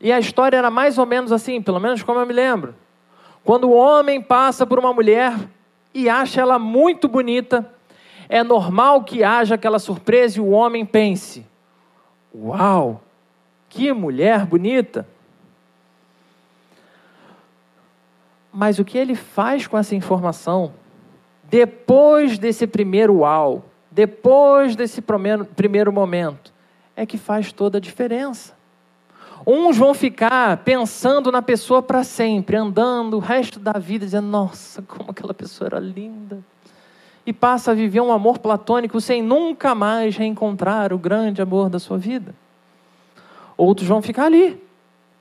E 0.00 0.12
a 0.12 0.18
história 0.18 0.56
era 0.56 0.70
mais 0.70 0.98
ou 0.98 1.06
menos 1.06 1.32
assim, 1.32 1.62
pelo 1.62 1.80
menos 1.80 2.02
como 2.02 2.20
eu 2.20 2.26
me 2.26 2.32
lembro. 2.32 2.74
Quando 3.44 3.68
o 3.68 3.74
homem 3.74 4.20
passa 4.20 4.66
por 4.66 4.78
uma 4.78 4.92
mulher 4.92 5.34
e 5.92 6.08
acha 6.08 6.40
ela 6.40 6.58
muito 6.58 7.08
bonita, 7.08 7.70
é 8.28 8.42
normal 8.42 9.04
que 9.04 9.22
haja 9.22 9.54
aquela 9.54 9.78
surpresa 9.78 10.38
e 10.38 10.40
o 10.40 10.50
homem 10.50 10.84
pense: 10.84 11.46
Uau, 12.34 13.02
que 13.68 13.92
mulher 13.92 14.46
bonita! 14.46 15.06
Mas 18.52 18.78
o 18.78 18.84
que 18.84 18.96
ele 18.96 19.14
faz 19.14 19.66
com 19.66 19.76
essa 19.76 19.94
informação, 19.94 20.72
depois 21.44 22.38
desse 22.38 22.66
primeiro 22.66 23.18
uau, 23.18 23.64
depois 23.90 24.74
desse 24.74 25.02
primeiro 25.02 25.92
momento, 25.92 26.52
é 26.96 27.04
que 27.04 27.18
faz 27.18 27.52
toda 27.52 27.78
a 27.78 27.80
diferença. 27.80 28.54
Uns 29.46 29.76
vão 29.76 29.92
ficar 29.92 30.56
pensando 30.58 31.30
na 31.30 31.42
pessoa 31.42 31.82
para 31.82 32.02
sempre, 32.02 32.56
andando 32.56 33.16
o 33.16 33.20
resto 33.20 33.58
da 33.58 33.72
vida, 33.72 34.06
dizendo: 34.06 34.26
Nossa, 34.26 34.80
como 34.82 35.10
aquela 35.10 35.34
pessoa 35.34 35.68
era 35.68 35.78
linda. 35.78 36.42
E 37.26 37.32
passa 37.32 37.70
a 37.70 37.74
viver 37.74 38.00
um 38.00 38.12
amor 38.12 38.38
platônico 38.38 39.00
sem 39.00 39.22
nunca 39.22 39.74
mais 39.74 40.16
reencontrar 40.16 40.92
o 40.92 40.98
grande 40.98 41.42
amor 41.42 41.68
da 41.68 41.78
sua 41.78 41.98
vida. 41.98 42.34
Outros 43.56 43.88
vão 43.88 44.02
ficar 44.02 44.26
ali, 44.26 44.62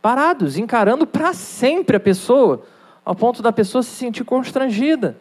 parados, 0.01 0.57
encarando 0.57 1.05
para 1.05 1.33
sempre 1.33 1.95
a 1.95 1.99
pessoa, 1.99 2.63
ao 3.05 3.15
ponto 3.15 3.41
da 3.41 3.51
pessoa 3.51 3.83
se 3.83 3.91
sentir 3.91 4.23
constrangida. 4.23 5.17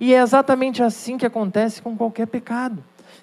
E 0.00 0.12
é 0.12 0.20
exatamente 0.20 0.82
assim 0.82 1.16
que 1.16 1.24
acontece 1.24 1.80
com 1.80 1.96
qualquer 1.96 2.26
pecado. 2.26 2.82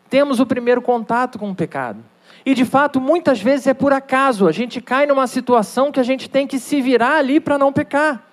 Temos 0.09 0.39
o 0.39 0.45
primeiro 0.45 0.81
contato 0.81 1.37
com 1.37 1.51
o 1.51 1.55
pecado. 1.55 1.99
E 2.43 2.55
de 2.55 2.65
fato, 2.65 2.99
muitas 2.99 3.39
vezes 3.41 3.67
é 3.67 3.73
por 3.73 3.93
acaso, 3.93 4.47
a 4.47 4.51
gente 4.51 4.81
cai 4.81 5.05
numa 5.05 5.27
situação 5.27 5.91
que 5.91 5.99
a 5.99 6.03
gente 6.03 6.29
tem 6.29 6.47
que 6.47 6.59
se 6.59 6.81
virar 6.81 7.17
ali 7.17 7.39
para 7.39 7.57
não 7.57 7.71
pecar. 7.71 8.23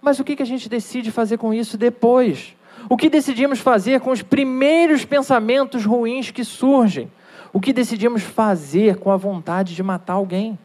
Mas 0.00 0.20
o 0.20 0.24
que, 0.24 0.40
a 0.42 0.46
gente 0.46 0.68
decide 0.68 1.10
fazer 1.10 1.38
com 1.38 1.52
isso 1.52 1.76
depois? 1.76 2.54
O 2.88 2.96
que 2.96 3.10
decidimos 3.10 3.58
fazer 3.58 4.00
com 4.00 4.10
os 4.10 4.22
primeiros 4.22 5.04
pensamentos 5.04 5.84
ruins 5.84 6.30
que 6.30 6.44
surgem? 6.44 7.10
O 7.52 7.60
que 7.60 7.72
decidimos 7.72 8.22
fazer 8.22 8.98
com 8.98 9.10
a 9.10 9.16
vontade 9.16 9.74
de 9.74 9.82
matar 9.82 10.12
alguém? 10.12 10.58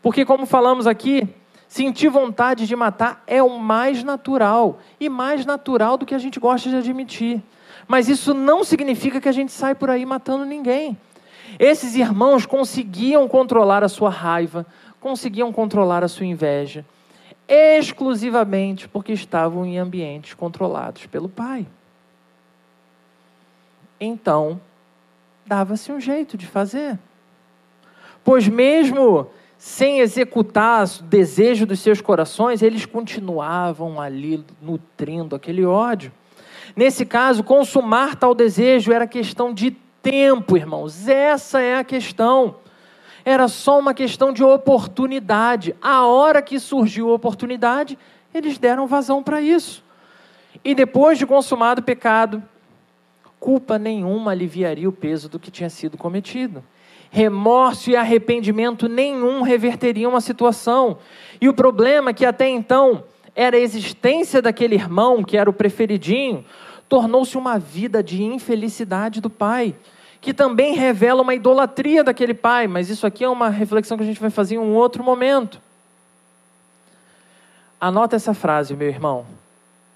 Porque, 0.00 0.24
como 0.24 0.46
falamos 0.46 0.86
aqui, 0.86 1.26
sentir 1.66 2.08
vontade 2.08 2.66
de 2.66 2.76
matar 2.76 3.22
é 3.26 3.42
o 3.42 3.58
mais 3.58 4.04
natural 4.04 4.78
e 5.00 5.08
mais 5.08 5.44
natural 5.44 5.96
do 5.96 6.06
que 6.06 6.14
a 6.14 6.18
gente 6.18 6.38
gosta 6.38 6.70
de 6.70 6.76
admitir. 6.76 7.42
Mas 7.88 8.06
isso 8.08 8.34
não 8.34 8.62
significa 8.62 9.18
que 9.18 9.28
a 9.28 9.32
gente 9.32 9.50
sai 9.50 9.74
por 9.74 9.88
aí 9.88 10.04
matando 10.04 10.44
ninguém. 10.44 10.96
Esses 11.58 11.96
irmãos 11.96 12.44
conseguiam 12.44 13.26
controlar 13.26 13.82
a 13.82 13.88
sua 13.88 14.10
raiva, 14.10 14.66
conseguiam 15.00 15.50
controlar 15.50 16.04
a 16.04 16.08
sua 16.08 16.26
inveja, 16.26 16.84
exclusivamente 17.48 18.86
porque 18.86 19.12
estavam 19.12 19.64
em 19.64 19.78
ambientes 19.78 20.34
controlados 20.34 21.06
pelo 21.06 21.30
Pai. 21.30 21.66
Então, 23.98 24.60
dava-se 25.46 25.90
um 25.90 25.98
jeito 25.98 26.36
de 26.36 26.46
fazer. 26.46 26.98
Pois, 28.22 28.46
mesmo 28.46 29.30
sem 29.56 30.00
executar 30.00 30.84
o 30.84 31.02
desejo 31.04 31.66
dos 31.66 31.80
seus 31.80 32.00
corações, 32.00 32.62
eles 32.62 32.84
continuavam 32.84 34.00
ali 34.00 34.44
nutrindo 34.60 35.34
aquele 35.34 35.64
ódio. 35.64 36.12
Nesse 36.78 37.04
caso, 37.04 37.42
consumar 37.42 38.14
tal 38.14 38.32
desejo 38.32 38.92
era 38.92 39.04
questão 39.04 39.52
de 39.52 39.72
tempo, 40.00 40.56
irmãos. 40.56 41.08
Essa 41.08 41.60
é 41.60 41.76
a 41.76 41.82
questão. 41.82 42.54
Era 43.24 43.48
só 43.48 43.80
uma 43.80 43.92
questão 43.92 44.32
de 44.32 44.44
oportunidade. 44.44 45.74
A 45.82 46.06
hora 46.06 46.40
que 46.40 46.60
surgiu 46.60 47.10
a 47.10 47.14
oportunidade, 47.14 47.98
eles 48.32 48.58
deram 48.58 48.86
vazão 48.86 49.24
para 49.24 49.42
isso. 49.42 49.82
E 50.64 50.72
depois 50.72 51.18
de 51.18 51.26
consumado 51.26 51.80
o 51.80 51.84
pecado, 51.84 52.40
culpa 53.40 53.76
nenhuma 53.76 54.30
aliviaria 54.30 54.88
o 54.88 54.92
peso 54.92 55.28
do 55.28 55.40
que 55.40 55.50
tinha 55.50 55.68
sido 55.68 55.98
cometido. 55.98 56.62
Remorso 57.10 57.90
e 57.90 57.96
arrependimento 57.96 58.88
nenhum 58.88 59.42
reverteriam 59.42 60.14
a 60.14 60.20
situação. 60.20 60.98
E 61.40 61.48
o 61.48 61.54
problema 61.54 62.10
é 62.10 62.14
que 62.14 62.24
até 62.24 62.48
então 62.48 63.02
era 63.34 63.56
a 63.56 63.60
existência 63.60 64.40
daquele 64.40 64.76
irmão 64.76 65.24
que 65.24 65.36
era 65.36 65.50
o 65.50 65.52
preferidinho, 65.52 66.44
tornou-se 66.88 67.36
uma 67.36 67.58
vida 67.58 68.02
de 68.02 68.22
infelicidade 68.22 69.20
do 69.20 69.28
pai, 69.28 69.74
que 70.20 70.32
também 70.32 70.74
revela 70.74 71.22
uma 71.22 71.34
idolatria 71.34 72.02
daquele 72.02 72.34
pai, 72.34 72.66
mas 72.66 72.88
isso 72.88 73.06
aqui 73.06 73.22
é 73.22 73.28
uma 73.28 73.50
reflexão 73.50 73.96
que 73.96 74.02
a 74.02 74.06
gente 74.06 74.20
vai 74.20 74.30
fazer 74.30 74.56
em 74.56 74.58
um 74.58 74.74
outro 74.74 75.04
momento. 75.04 75.60
Anota 77.80 78.16
essa 78.16 78.34
frase, 78.34 78.74
meu 78.74 78.88
irmão. 78.88 79.24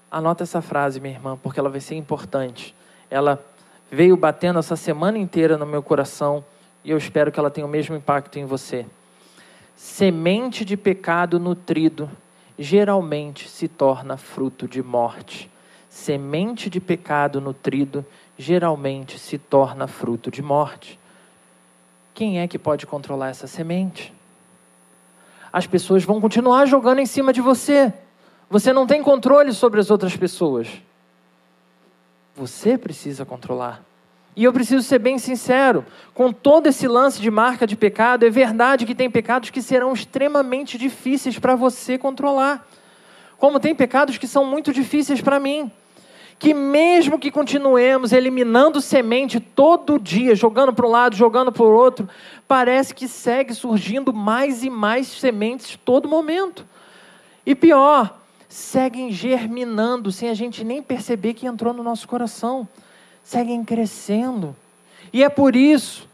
Anota 0.09 0.43
essa 0.43 0.61
frase, 0.61 1.01
minha 1.01 1.15
irmã, 1.15 1.37
porque 1.41 1.59
ela 1.59 1.69
vai 1.69 1.81
ser 1.81 1.95
importante. 1.95 2.73
Ela 3.09 3.43
veio 3.91 4.15
batendo 4.15 4.59
essa 4.59 4.75
semana 4.75 5.17
inteira 5.17 5.57
no 5.57 5.65
meu 5.65 5.83
coração 5.83 6.45
e 6.83 6.91
eu 6.91 6.97
espero 6.97 7.31
que 7.31 7.39
ela 7.39 7.49
tenha 7.49 7.65
o 7.65 7.69
mesmo 7.69 7.95
impacto 7.95 8.37
em 8.37 8.45
você. 8.45 8.85
Semente 9.75 10.63
de 10.63 10.77
pecado 10.77 11.39
nutrido 11.39 12.09
geralmente 12.57 13.49
se 13.49 13.67
torna 13.67 14.15
fruto 14.15 14.67
de 14.67 14.81
morte 14.81 15.49
semente 15.93 16.71
de 16.71 16.79
pecado 16.79 17.39
nutrido 17.39 18.03
geralmente 18.35 19.19
se 19.19 19.37
torna 19.37 19.87
fruto 19.87 20.31
de 20.31 20.41
morte. 20.41 20.99
Quem 22.15 22.39
é 22.39 22.47
que 22.47 22.57
pode 22.57 22.87
controlar 22.87 23.29
essa 23.29 23.45
semente? 23.45 24.11
As 25.51 25.67
pessoas 25.67 26.03
vão 26.03 26.19
continuar 26.19 26.65
jogando 26.65 26.97
em 26.97 27.05
cima 27.05 27.31
de 27.31 27.41
você. 27.41 27.93
Você 28.49 28.73
não 28.73 28.87
tem 28.87 29.03
controle 29.03 29.53
sobre 29.53 29.79
as 29.79 29.91
outras 29.91 30.17
pessoas. 30.17 30.67
Você 32.35 32.75
precisa 32.75 33.23
controlar. 33.23 33.79
E 34.35 34.43
eu 34.43 34.51
preciso 34.51 34.81
ser 34.81 34.97
bem 34.97 35.19
sincero, 35.19 35.85
com 36.11 36.33
todo 36.33 36.65
esse 36.65 36.87
lance 36.87 37.21
de 37.21 37.29
marca 37.29 37.67
de 37.67 37.75
pecado, 37.75 38.25
é 38.25 38.31
verdade 38.31 38.87
que 38.87 38.95
tem 38.95 39.11
pecados 39.11 39.51
que 39.51 39.61
serão 39.61 39.93
extremamente 39.93 40.75
difíceis 40.75 41.37
para 41.37 41.55
você 41.55 41.99
controlar. 41.99 42.67
Como 43.37 43.59
tem 43.59 43.75
pecados 43.75 44.17
que 44.17 44.27
são 44.27 44.43
muito 44.43 44.73
difíceis 44.73 45.21
para 45.21 45.39
mim 45.39 45.71
que 46.39 46.53
mesmo 46.53 47.19
que 47.19 47.31
continuemos 47.31 48.11
eliminando 48.11 48.81
semente 48.81 49.39
todo 49.39 49.99
dia, 49.99 50.35
jogando 50.35 50.73
para 50.73 50.87
um 50.87 50.91
lado, 50.91 51.15
jogando 51.15 51.51
para 51.51 51.63
o 51.63 51.73
outro, 51.73 52.09
parece 52.47 52.93
que 52.93 53.07
segue 53.07 53.53
surgindo 53.53 54.13
mais 54.13 54.63
e 54.63 54.69
mais 54.69 55.07
sementes 55.07 55.79
todo 55.85 56.07
momento. 56.07 56.65
E 57.45 57.55
pior, 57.55 58.19
seguem 58.47 59.11
germinando 59.11 60.11
sem 60.11 60.29
a 60.29 60.33
gente 60.33 60.63
nem 60.63 60.81
perceber 60.81 61.33
que 61.33 61.47
entrou 61.47 61.73
no 61.73 61.83
nosso 61.83 62.07
coração. 62.07 62.67
seguem 63.23 63.63
crescendo. 63.63 64.55
E 65.13 65.23
é 65.23 65.29
por 65.29 65.55
isso, 65.55 66.09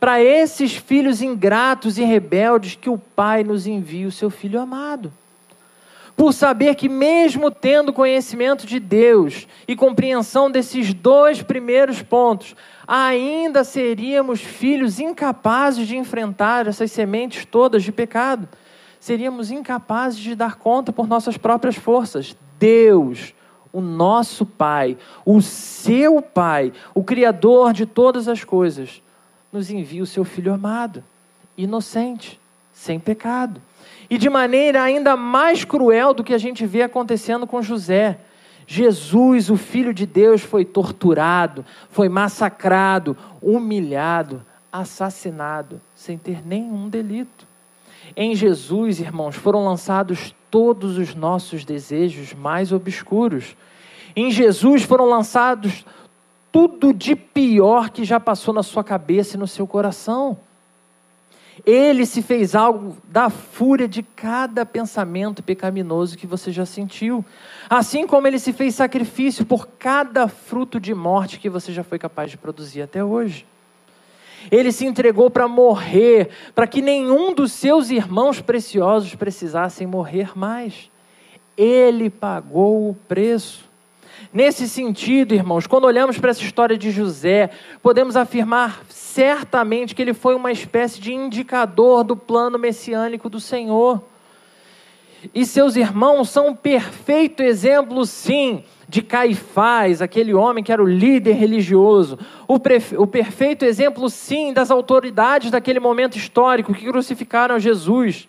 para 0.00 0.20
esses 0.20 0.74
filhos 0.74 1.22
ingratos 1.22 1.96
e 1.96 2.02
rebeldes, 2.02 2.74
que 2.74 2.90
o 2.90 2.98
Pai 2.98 3.44
nos 3.44 3.66
envia 3.66 4.08
o 4.08 4.12
seu 4.12 4.30
Filho 4.30 4.60
amado. 4.60 5.12
Por 6.20 6.34
saber 6.34 6.74
que, 6.74 6.86
mesmo 6.86 7.50
tendo 7.50 7.94
conhecimento 7.94 8.66
de 8.66 8.78
Deus 8.78 9.48
e 9.66 9.74
compreensão 9.74 10.50
desses 10.50 10.92
dois 10.92 11.42
primeiros 11.42 12.02
pontos, 12.02 12.54
ainda 12.86 13.64
seríamos 13.64 14.42
filhos 14.42 15.00
incapazes 15.00 15.88
de 15.88 15.96
enfrentar 15.96 16.66
essas 16.66 16.92
sementes 16.92 17.46
todas 17.46 17.82
de 17.82 17.90
pecado. 17.90 18.46
Seríamos 19.00 19.50
incapazes 19.50 20.18
de 20.18 20.34
dar 20.34 20.56
conta 20.56 20.92
por 20.92 21.08
nossas 21.08 21.38
próprias 21.38 21.76
forças. 21.76 22.36
Deus, 22.58 23.32
o 23.72 23.80
nosso 23.80 24.44
Pai, 24.44 24.98
o 25.24 25.40
seu 25.40 26.20
Pai, 26.20 26.70
o 26.94 27.02
Criador 27.02 27.72
de 27.72 27.86
todas 27.86 28.28
as 28.28 28.44
coisas, 28.44 29.00
nos 29.50 29.70
envia 29.70 30.02
o 30.02 30.06
seu 30.06 30.26
Filho 30.26 30.52
amado, 30.52 31.02
inocente, 31.56 32.38
sem 32.74 33.00
pecado. 33.00 33.58
E 34.10 34.18
de 34.18 34.28
maneira 34.28 34.82
ainda 34.82 35.16
mais 35.16 35.64
cruel 35.64 36.12
do 36.12 36.24
que 36.24 36.34
a 36.34 36.38
gente 36.38 36.66
vê 36.66 36.82
acontecendo 36.82 37.46
com 37.46 37.62
José. 37.62 38.18
Jesus, 38.66 39.48
o 39.48 39.56
Filho 39.56 39.94
de 39.94 40.04
Deus, 40.04 40.42
foi 40.42 40.64
torturado, 40.64 41.64
foi 41.90 42.08
massacrado, 42.08 43.16
humilhado, 43.40 44.44
assassinado, 44.72 45.80
sem 45.94 46.18
ter 46.18 46.44
nenhum 46.44 46.88
delito. 46.88 47.46
Em 48.16 48.34
Jesus, 48.34 48.98
irmãos, 48.98 49.36
foram 49.36 49.64
lançados 49.64 50.34
todos 50.50 50.98
os 50.98 51.14
nossos 51.14 51.64
desejos 51.64 52.34
mais 52.34 52.72
obscuros. 52.72 53.56
Em 54.16 54.30
Jesus 54.30 54.82
foram 54.82 55.04
lançados 55.04 55.84
tudo 56.50 56.92
de 56.92 57.14
pior 57.14 57.90
que 57.90 58.04
já 58.04 58.18
passou 58.18 58.52
na 58.52 58.62
sua 58.62 58.82
cabeça 58.82 59.36
e 59.36 59.40
no 59.40 59.46
seu 59.46 59.66
coração. 59.66 60.36
Ele 61.66 62.06
se 62.06 62.22
fez 62.22 62.54
algo 62.54 62.96
da 63.04 63.28
fúria 63.30 63.88
de 63.88 64.02
cada 64.02 64.64
pensamento 64.64 65.42
pecaminoso 65.42 66.16
que 66.16 66.26
você 66.26 66.50
já 66.50 66.64
sentiu. 66.66 67.24
Assim 67.68 68.06
como 68.06 68.26
ele 68.26 68.38
se 68.38 68.52
fez 68.52 68.74
sacrifício 68.74 69.44
por 69.44 69.68
cada 69.78 70.28
fruto 70.28 70.80
de 70.80 70.94
morte 70.94 71.38
que 71.38 71.48
você 71.48 71.72
já 71.72 71.84
foi 71.84 71.98
capaz 71.98 72.30
de 72.30 72.36
produzir 72.36 72.82
até 72.82 73.04
hoje. 73.04 73.46
Ele 74.50 74.72
se 74.72 74.86
entregou 74.86 75.30
para 75.30 75.46
morrer, 75.46 76.30
para 76.54 76.66
que 76.66 76.80
nenhum 76.80 77.34
dos 77.34 77.52
seus 77.52 77.90
irmãos 77.90 78.40
preciosos 78.40 79.14
precisassem 79.14 79.86
morrer 79.86 80.36
mais. 80.36 80.90
Ele 81.56 82.08
pagou 82.08 82.90
o 82.90 82.94
preço. 83.06 83.69
Nesse 84.32 84.68
sentido, 84.68 85.34
irmãos, 85.34 85.66
quando 85.66 85.84
olhamos 85.84 86.18
para 86.18 86.30
essa 86.30 86.42
história 86.42 86.78
de 86.78 86.90
José, 86.90 87.50
podemos 87.82 88.16
afirmar 88.16 88.82
certamente 88.88 89.94
que 89.94 90.02
ele 90.02 90.14
foi 90.14 90.34
uma 90.34 90.52
espécie 90.52 91.00
de 91.00 91.12
indicador 91.12 92.04
do 92.04 92.16
plano 92.16 92.58
messiânico 92.58 93.28
do 93.28 93.40
Senhor. 93.40 94.02
E 95.34 95.44
seus 95.44 95.76
irmãos 95.76 96.30
são 96.30 96.48
um 96.48 96.54
perfeito 96.54 97.42
exemplo, 97.42 98.06
sim, 98.06 98.64
de 98.88 99.02
Caifás, 99.02 100.00
aquele 100.00 100.32
homem 100.32 100.62
que 100.62 100.72
era 100.72 100.82
o 100.82 100.86
líder 100.86 101.32
religioso. 101.32 102.18
O, 102.48 102.54
o 102.98 103.06
perfeito 103.06 103.64
exemplo, 103.64 104.08
sim, 104.08 104.52
das 104.52 104.70
autoridades 104.70 105.50
daquele 105.50 105.80
momento 105.80 106.16
histórico 106.16 106.72
que 106.72 106.86
crucificaram 106.86 107.58
Jesus. 107.58 108.28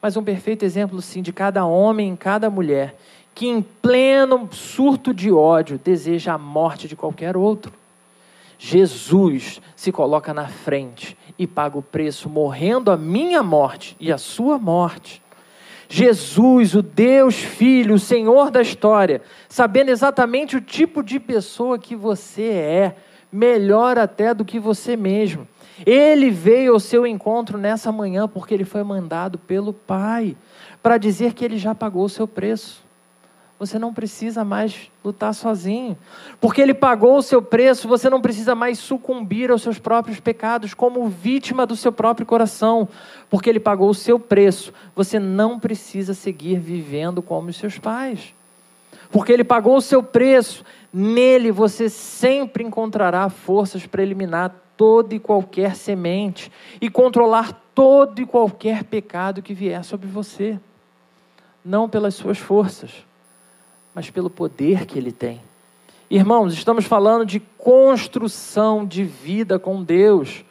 Mas 0.00 0.16
um 0.16 0.24
perfeito 0.24 0.64
exemplo, 0.64 1.00
sim, 1.00 1.22
de 1.22 1.32
cada 1.32 1.64
homem 1.64 2.16
cada 2.16 2.50
mulher 2.50 2.94
que, 3.34 3.46
em 3.46 3.60
pleno 3.60 4.48
surto 4.52 5.12
de 5.12 5.32
ódio, 5.32 5.80
deseja 5.82 6.34
a 6.34 6.38
morte 6.38 6.86
de 6.86 6.94
qualquer 6.94 7.36
outro. 7.36 7.72
Jesus 8.58 9.60
se 9.74 9.90
coloca 9.90 10.32
na 10.32 10.46
frente 10.46 11.16
e 11.38 11.46
paga 11.46 11.76
o 11.76 11.82
preço, 11.82 12.28
morrendo 12.28 12.90
a 12.90 12.96
minha 12.96 13.42
morte 13.42 13.96
e 13.98 14.12
a 14.12 14.18
sua 14.18 14.58
morte. 14.58 15.20
Jesus, 15.88 16.74
o 16.74 16.82
Deus 16.82 17.34
Filho, 17.34 17.96
o 17.96 17.98
Senhor 17.98 18.50
da 18.50 18.62
história, 18.62 19.20
sabendo 19.48 19.90
exatamente 19.90 20.56
o 20.56 20.60
tipo 20.60 21.02
de 21.02 21.20
pessoa 21.20 21.78
que 21.78 21.94
você 21.94 22.44
é, 22.44 22.96
melhor 23.30 23.98
até 23.98 24.32
do 24.32 24.44
que 24.44 24.58
você 24.58 24.96
mesmo. 24.96 25.46
Ele 25.84 26.30
veio 26.30 26.72
ao 26.72 26.80
seu 26.80 27.06
encontro 27.06 27.58
nessa 27.58 27.90
manhã 27.90 28.28
porque 28.28 28.54
ele 28.54 28.64
foi 28.64 28.82
mandado 28.84 29.38
pelo 29.38 29.72
Pai 29.72 30.36
para 30.82 30.98
dizer 30.98 31.34
que 31.34 31.44
ele 31.44 31.58
já 31.58 31.74
pagou 31.74 32.04
o 32.04 32.08
seu 32.08 32.28
preço. 32.28 32.84
Você 33.64 33.78
não 33.78 33.94
precisa 33.94 34.44
mais 34.44 34.90
lutar 35.02 35.34
sozinho. 35.34 35.96
Porque 36.38 36.60
ele 36.60 36.74
pagou 36.74 37.16
o 37.16 37.22
seu 37.22 37.40
preço, 37.40 37.88
você 37.88 38.10
não 38.10 38.20
precisa 38.20 38.54
mais 38.54 38.78
sucumbir 38.78 39.50
aos 39.50 39.62
seus 39.62 39.78
próprios 39.78 40.20
pecados 40.20 40.74
como 40.74 41.08
vítima 41.08 41.64
do 41.64 41.74
seu 41.74 41.90
próprio 41.90 42.26
coração. 42.26 42.86
Porque 43.30 43.48
ele 43.48 43.58
pagou 43.58 43.88
o 43.88 43.94
seu 43.94 44.20
preço, 44.20 44.70
você 44.94 45.18
não 45.18 45.58
precisa 45.58 46.12
seguir 46.12 46.58
vivendo 46.58 47.22
como 47.22 47.48
os 47.48 47.56
seus 47.56 47.78
pais. 47.78 48.34
Porque 49.10 49.32
ele 49.32 49.44
pagou 49.44 49.78
o 49.78 49.80
seu 49.80 50.02
preço, 50.02 50.62
nele 50.92 51.50
você 51.50 51.88
sempre 51.88 52.62
encontrará 52.62 53.30
forças 53.30 53.86
para 53.86 54.02
eliminar 54.02 54.54
toda 54.76 55.14
e 55.14 55.18
qualquer 55.18 55.74
semente 55.74 56.52
e 56.82 56.90
controlar 56.90 57.62
todo 57.74 58.20
e 58.20 58.26
qualquer 58.26 58.84
pecado 58.84 59.40
que 59.40 59.54
vier 59.54 59.82
sobre 59.84 60.06
você. 60.06 60.60
Não 61.64 61.88
pelas 61.88 62.14
suas 62.14 62.36
forças 62.36 62.92
mas 63.94 64.10
pelo 64.10 64.28
poder 64.28 64.86
que 64.86 64.98
ele 64.98 65.12
tem. 65.12 65.40
Irmãos, 66.10 66.52
estamos 66.52 66.84
falando 66.84 67.24
de 67.24 67.40
construção 67.58 68.84
de 68.84 69.04
vida 69.04 69.58
com 69.58 69.82
Deus. 69.82 70.44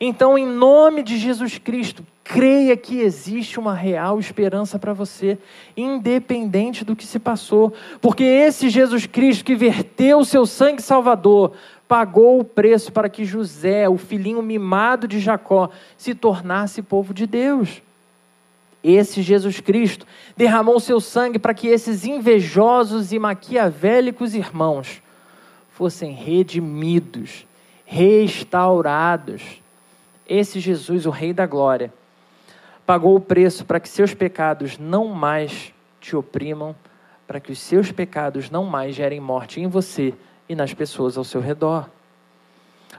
Então, 0.00 0.36
em 0.36 0.46
nome 0.46 1.02
de 1.02 1.18
Jesus 1.18 1.58
Cristo, 1.58 2.04
creia 2.22 2.76
que 2.76 3.00
existe 3.00 3.58
uma 3.58 3.74
real 3.74 4.18
esperança 4.18 4.78
para 4.78 4.92
você, 4.92 5.38
independente 5.76 6.84
do 6.84 6.96
que 6.96 7.06
se 7.06 7.18
passou, 7.18 7.72
porque 8.00 8.24
esse 8.24 8.68
Jesus 8.68 9.06
Cristo 9.06 9.44
que 9.44 9.54
verteu 9.54 10.18
o 10.18 10.24
seu 10.24 10.44
sangue 10.44 10.82
salvador, 10.82 11.52
pagou 11.86 12.40
o 12.40 12.44
preço 12.44 12.90
para 12.90 13.08
que 13.08 13.24
José, 13.24 13.88
o 13.88 13.96
filhinho 13.96 14.42
mimado 14.42 15.06
de 15.06 15.20
Jacó, 15.20 15.70
se 15.96 16.14
tornasse 16.14 16.82
povo 16.82 17.14
de 17.14 17.26
Deus. 17.26 17.80
Esse 18.88 19.20
Jesus 19.20 19.58
Cristo 19.58 20.06
derramou 20.36 20.78
seu 20.78 21.00
sangue 21.00 21.40
para 21.40 21.52
que 21.52 21.66
esses 21.66 22.04
invejosos 22.04 23.10
e 23.10 23.18
maquiavélicos 23.18 24.32
irmãos 24.32 25.02
fossem 25.70 26.14
redimidos, 26.14 27.44
restaurados. 27.84 29.60
Esse 30.28 30.60
Jesus, 30.60 31.04
o 31.04 31.10
Rei 31.10 31.32
da 31.32 31.46
Glória, 31.46 31.92
pagou 32.86 33.16
o 33.16 33.20
preço 33.20 33.64
para 33.64 33.80
que 33.80 33.88
seus 33.88 34.14
pecados 34.14 34.78
não 34.78 35.08
mais 35.08 35.72
te 36.00 36.14
oprimam, 36.14 36.72
para 37.26 37.40
que 37.40 37.50
os 37.50 37.58
seus 37.58 37.90
pecados 37.90 38.50
não 38.50 38.66
mais 38.66 38.94
gerem 38.94 39.18
morte 39.18 39.60
em 39.60 39.66
você 39.66 40.14
e 40.48 40.54
nas 40.54 40.72
pessoas 40.72 41.18
ao 41.18 41.24
seu 41.24 41.40
redor, 41.40 41.90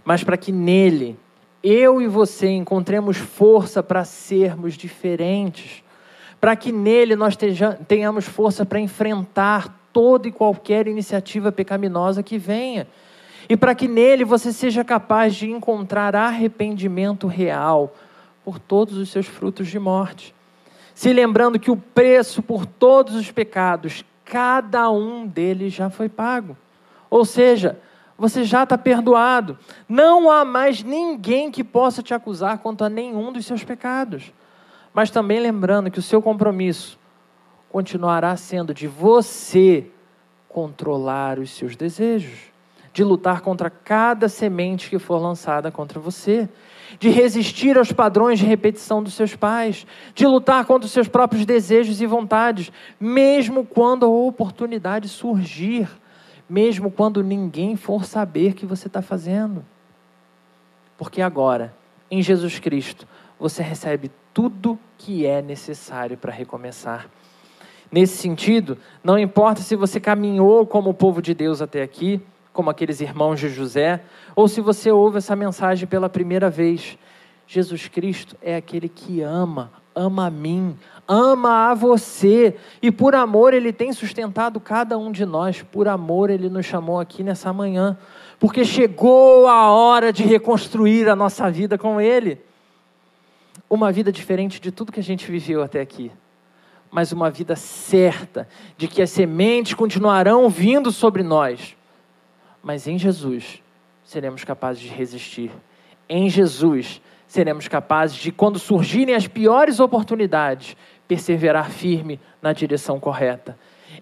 mas 0.04 0.22
para 0.22 0.36
que 0.36 0.52
nele 0.52 1.18
eu 1.64 2.02
e 2.02 2.08
você 2.08 2.50
encontremos 2.50 3.18
força 3.18 3.82
para 3.82 4.04
sermos 4.04 4.76
diferentes, 4.76 5.84
para 6.40 6.56
que 6.56 6.72
nele 6.72 7.16
nós 7.16 7.38
tenhamos 7.88 8.26
força 8.26 8.66
para 8.66 8.80
enfrentar 8.80 9.90
toda 9.92 10.28
e 10.28 10.32
qualquer 10.32 10.88
iniciativa 10.88 11.52
pecaminosa 11.52 12.22
que 12.22 12.38
venha. 12.38 12.88
E 13.50 13.58
para 13.58 13.74
que 13.74 13.88
nele 13.88 14.24
você 14.24 14.52
seja 14.52 14.84
capaz 14.84 15.36
de 15.36 15.50
encontrar 15.50 16.16
arrependimento 16.16 17.28
real 17.28 17.94
por 18.44 18.60
todos 18.60 18.98
os 18.98 19.10
seus 19.10 19.26
frutos 19.26 19.68
de 19.68 19.80
morte. 19.80 20.36
Se 20.94 21.12
lembrando 21.14 21.60
que 21.60 21.72
o 21.72 21.78
preço 21.78 22.42
por 22.42 22.66
todos 22.66 23.16
os 23.16 23.32
pecados, 23.32 24.04
cada 24.26 24.90
um 24.90 25.26
deles 25.26 25.74
já 25.74 25.90
foi 25.90 26.10
pago. 26.10 26.58
Ou 27.10 27.24
seja, 27.24 27.80
você 28.18 28.44
já 28.44 28.64
está 28.64 28.78
perdoado. 28.78 29.58
Não 29.88 30.32
há 30.32 30.44
mais 30.44 30.82
ninguém 30.82 31.52
que 31.52 31.64
possa 31.64 32.02
te 32.02 32.14
acusar 32.14 32.58
quanto 32.58 32.84
a 32.84 32.90
nenhum 32.90 33.32
dos 33.32 33.46
seus 33.46 33.64
pecados. 33.64 34.34
Mas 34.94 35.12
também 35.12 35.40
lembrando 35.40 35.92
que 35.92 36.00
o 36.00 36.02
seu 36.02 36.22
compromisso 36.22 36.98
continuará 37.70 38.36
sendo 38.36 38.74
de 38.74 38.88
você 38.88 39.92
controlar 40.50 41.38
os 41.38 41.52
seus 41.52 41.76
desejos, 41.76 42.40
de 42.92 43.04
lutar 43.04 43.42
contra 43.42 43.70
cada 43.70 44.28
semente 44.28 44.90
que 44.90 44.98
for 44.98 45.22
lançada 45.22 45.70
contra 45.70 46.00
você, 46.00 46.50
de 46.98 47.10
resistir 47.10 47.78
aos 47.78 47.92
padrões 47.92 48.40
de 48.40 48.46
repetição 48.46 49.04
dos 49.04 49.14
seus 49.14 49.36
pais, 49.36 49.86
de 50.16 50.26
lutar 50.26 50.66
contra 50.66 50.88
os 50.88 50.92
seus 50.92 51.08
próprios 51.08 51.46
desejos 51.46 52.02
e 52.02 52.08
vontades, 52.08 52.72
mesmo 53.00 53.64
quando 53.64 54.06
a 54.06 54.10
oportunidade 54.10 55.08
surgir 55.08 55.88
mesmo 56.50 56.92
quando 56.92 57.24
ninguém 57.24 57.76
for 57.76 58.06
saber 58.06 58.54
que 58.54 58.66
você 58.66 58.88
está 58.88 59.02
fazendo. 59.02 59.64
Porque 60.98 61.22
agora, 61.22 61.74
em 62.10 62.22
Jesus 62.22 62.60
Cristo, 62.60 63.08
você 63.40 63.62
recebe 63.62 64.10
tudo 64.34 64.80
que 64.98 65.26
é 65.26 65.42
necessário 65.42 66.18
para 66.18 66.32
recomeçar. 66.32 67.10
Nesse 67.92 68.18
sentido, 68.18 68.78
não 69.04 69.18
importa 69.18 69.62
se 69.62 69.76
você 69.76 70.00
caminhou 70.00 70.66
como 70.66 70.94
povo 70.94 71.22
de 71.22 71.34
Deus 71.34 71.62
até 71.62 71.82
aqui, 71.82 72.22
como 72.52 72.70
aqueles 72.70 73.00
irmãos 73.02 73.40
de 73.40 73.50
José, 73.50 74.02
ou 74.36 74.48
se 74.48 74.60
você 74.62 74.92
ouve 74.92 75.20
essa 75.20 75.36
mensagem 75.36 75.88
pela 75.88 76.10
primeira 76.10 76.50
vez. 76.50 76.98
Jesus 77.46 77.88
Cristo 77.88 78.36
é 78.42 78.56
aquele 78.56 78.90
que 78.90 79.22
ama, 79.22 79.72
ama 79.98 80.28
a 80.28 80.30
mim, 80.30 80.78
ama 81.08 81.72
a 81.72 81.74
você, 81.74 82.56
e 82.82 82.92
por 82.92 83.16
amor 83.16 83.54
ele 83.54 83.74
tem 83.74 83.92
sustentado 83.92 84.60
cada 84.60 84.98
um 84.98 85.12
de 85.12 85.26
nós, 85.26 85.62
por 85.62 85.88
amor 85.88 86.30
ele 86.30 86.50
nos 86.50 86.66
chamou 86.66 87.00
aqui 87.00 87.24
nessa 87.24 87.52
manhã, 87.52 87.98
porque 88.40 88.64
chegou 88.64 89.48
a 89.48 89.72
hora 89.72 90.14
de 90.14 90.24
reconstruir 90.24 91.10
a 91.10 91.16
nossa 91.16 91.50
vida 91.50 91.78
com 91.78 92.00
ele. 92.00 92.40
Uma 93.70 93.92
vida 93.92 94.12
diferente 94.12 94.62
de 94.62 94.72
tudo 94.72 94.92
que 94.92 95.00
a 95.00 95.04
gente 95.04 95.30
viveu 95.30 95.64
até 95.64 95.82
aqui 95.82 96.12
mas 96.92 97.12
uma 97.12 97.30
vida 97.30 97.56
certa 97.56 98.48
de 98.78 98.88
que 98.88 99.02
as 99.02 99.10
sementes 99.10 99.74
continuarão 99.74 100.50
vindo 100.50 100.92
sobre 100.92 101.24
nós. 101.24 101.76
Mas 102.64 102.88
em 102.88 102.98
Jesus 102.98 103.62
seremos 104.04 104.44
capazes 104.44 104.82
de 104.82 104.90
resistir. 104.90 105.52
Em 106.08 106.30
Jesus 106.30 107.02
seremos 107.28 107.68
capazes 107.68 108.16
de, 108.18 108.32
quando 108.32 108.58
surgirem 108.58 109.14
as 109.14 109.28
piores 109.28 109.80
oportunidades, 109.80 110.76
perseverar 111.08 111.70
firme 111.70 112.20
na 112.42 112.54
direção 112.54 113.00
correta. 113.00 113.58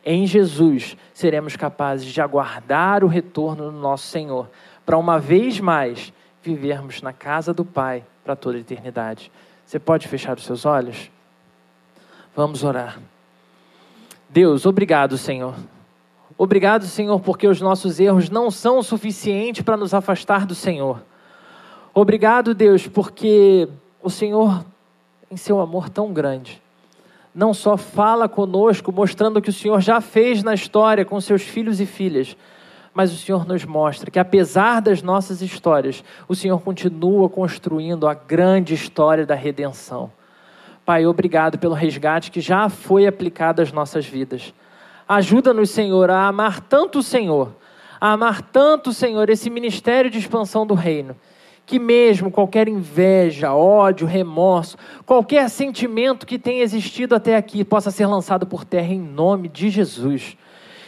Em 0.06 0.26
Jesus 0.28 0.96
seremos 1.14 1.56
capazes 1.56 2.06
de 2.06 2.22
aguardar 2.22 3.04
o 3.04 3.08
retorno 3.08 3.72
do 3.72 3.78
nosso 3.78 4.08
Senhor, 4.08 4.50
para 4.86 4.98
uma 4.98 5.20
vez 5.20 5.60
mais 5.60 6.14
vivermos 6.44 7.02
na 7.02 7.12
casa 7.12 7.54
do 7.54 7.66
Pai 7.66 8.04
para 8.24 8.36
toda 8.36 8.58
a 8.58 8.62
eternidade. 8.62 9.32
Você 9.66 9.80
pode 9.80 10.08
fechar 10.08 10.38
os 10.38 10.46
seus 10.46 10.66
olhos? 10.66 11.10
Vamos 12.36 12.64
orar. 12.64 13.00
Deus, 14.30 14.66
obrigado, 14.66 15.18
Senhor. 15.18 15.56
Obrigado, 16.38 16.86
Senhor, 16.86 17.20
porque 17.22 17.48
os 17.48 17.62
nossos 17.62 18.00
erros 18.00 18.30
não 18.30 18.52
são 18.52 18.78
o 18.78 18.84
suficiente 18.84 19.64
para 19.64 19.78
nos 19.78 19.94
afastar 19.94 20.46
do 20.46 20.54
Senhor. 20.54 21.02
Obrigado, 21.98 22.54
Deus, 22.54 22.86
porque 22.86 23.70
o 24.04 24.10
Senhor, 24.10 24.66
em 25.32 25.38
seu 25.38 25.62
amor 25.62 25.88
tão 25.88 26.12
grande, 26.12 26.62
não 27.34 27.54
só 27.54 27.78
fala 27.78 28.28
conosco, 28.28 28.92
mostrando 28.92 29.38
o 29.38 29.42
que 29.42 29.50
o 29.50 29.54
Senhor 29.54 29.80
já 29.80 30.02
fez 30.02 30.44
na 30.44 30.54
história 30.54 31.06
com 31.06 31.22
seus 31.22 31.44
filhos 31.44 31.80
e 31.80 31.86
filhas, 31.86 32.36
mas 32.94 33.14
o 33.14 33.18
Senhor 33.18 33.48
nos 33.48 33.64
mostra 33.64 34.12
que, 34.12 34.20
apesar 34.20 34.82
das 34.82 35.02
nossas 35.02 35.42
histórias, 35.42 36.04
o 36.28 36.36
Senhor 36.36 36.60
continua 36.60 37.30
construindo 37.30 38.10
a 38.10 38.14
grande 38.14 38.74
história 38.74 39.26
da 39.26 39.34
redenção. 39.34 40.12
Pai, 40.86 41.06
obrigado 41.06 41.58
pelo 41.58 41.74
resgate 41.74 42.30
que 42.30 42.42
já 42.42 42.68
foi 42.68 43.08
aplicado 43.08 43.62
às 43.62 43.72
nossas 43.72 44.06
vidas. 44.06 44.54
Ajuda-nos, 45.08 45.70
Senhor, 45.70 46.12
a 46.12 46.28
amar 46.28 46.60
tanto 46.60 47.00
o 47.00 47.04
Senhor, 47.04 47.56
a 48.02 48.12
amar 48.12 48.42
tanto, 48.42 48.92
Senhor, 48.92 49.30
esse 49.30 49.50
ministério 49.50 50.12
de 50.12 50.20
expansão 50.20 50.68
do 50.68 50.74
reino, 50.74 51.16
que 51.66 51.80
mesmo 51.80 52.30
qualquer 52.30 52.68
inveja, 52.68 53.54
ódio, 53.54 54.06
remorso, 54.06 54.78
qualquer 55.06 55.50
sentimento 55.50 56.26
que 56.26 56.38
tenha 56.38 56.62
existido 56.62 57.16
até 57.16 57.36
aqui 57.36 57.64
possa 57.64 57.90
ser 57.90 58.06
lançado 58.06 58.46
por 58.46 58.64
terra 58.64 58.94
em 58.94 59.00
nome 59.00 59.48
de 59.48 59.70
Jesus. 59.70 60.38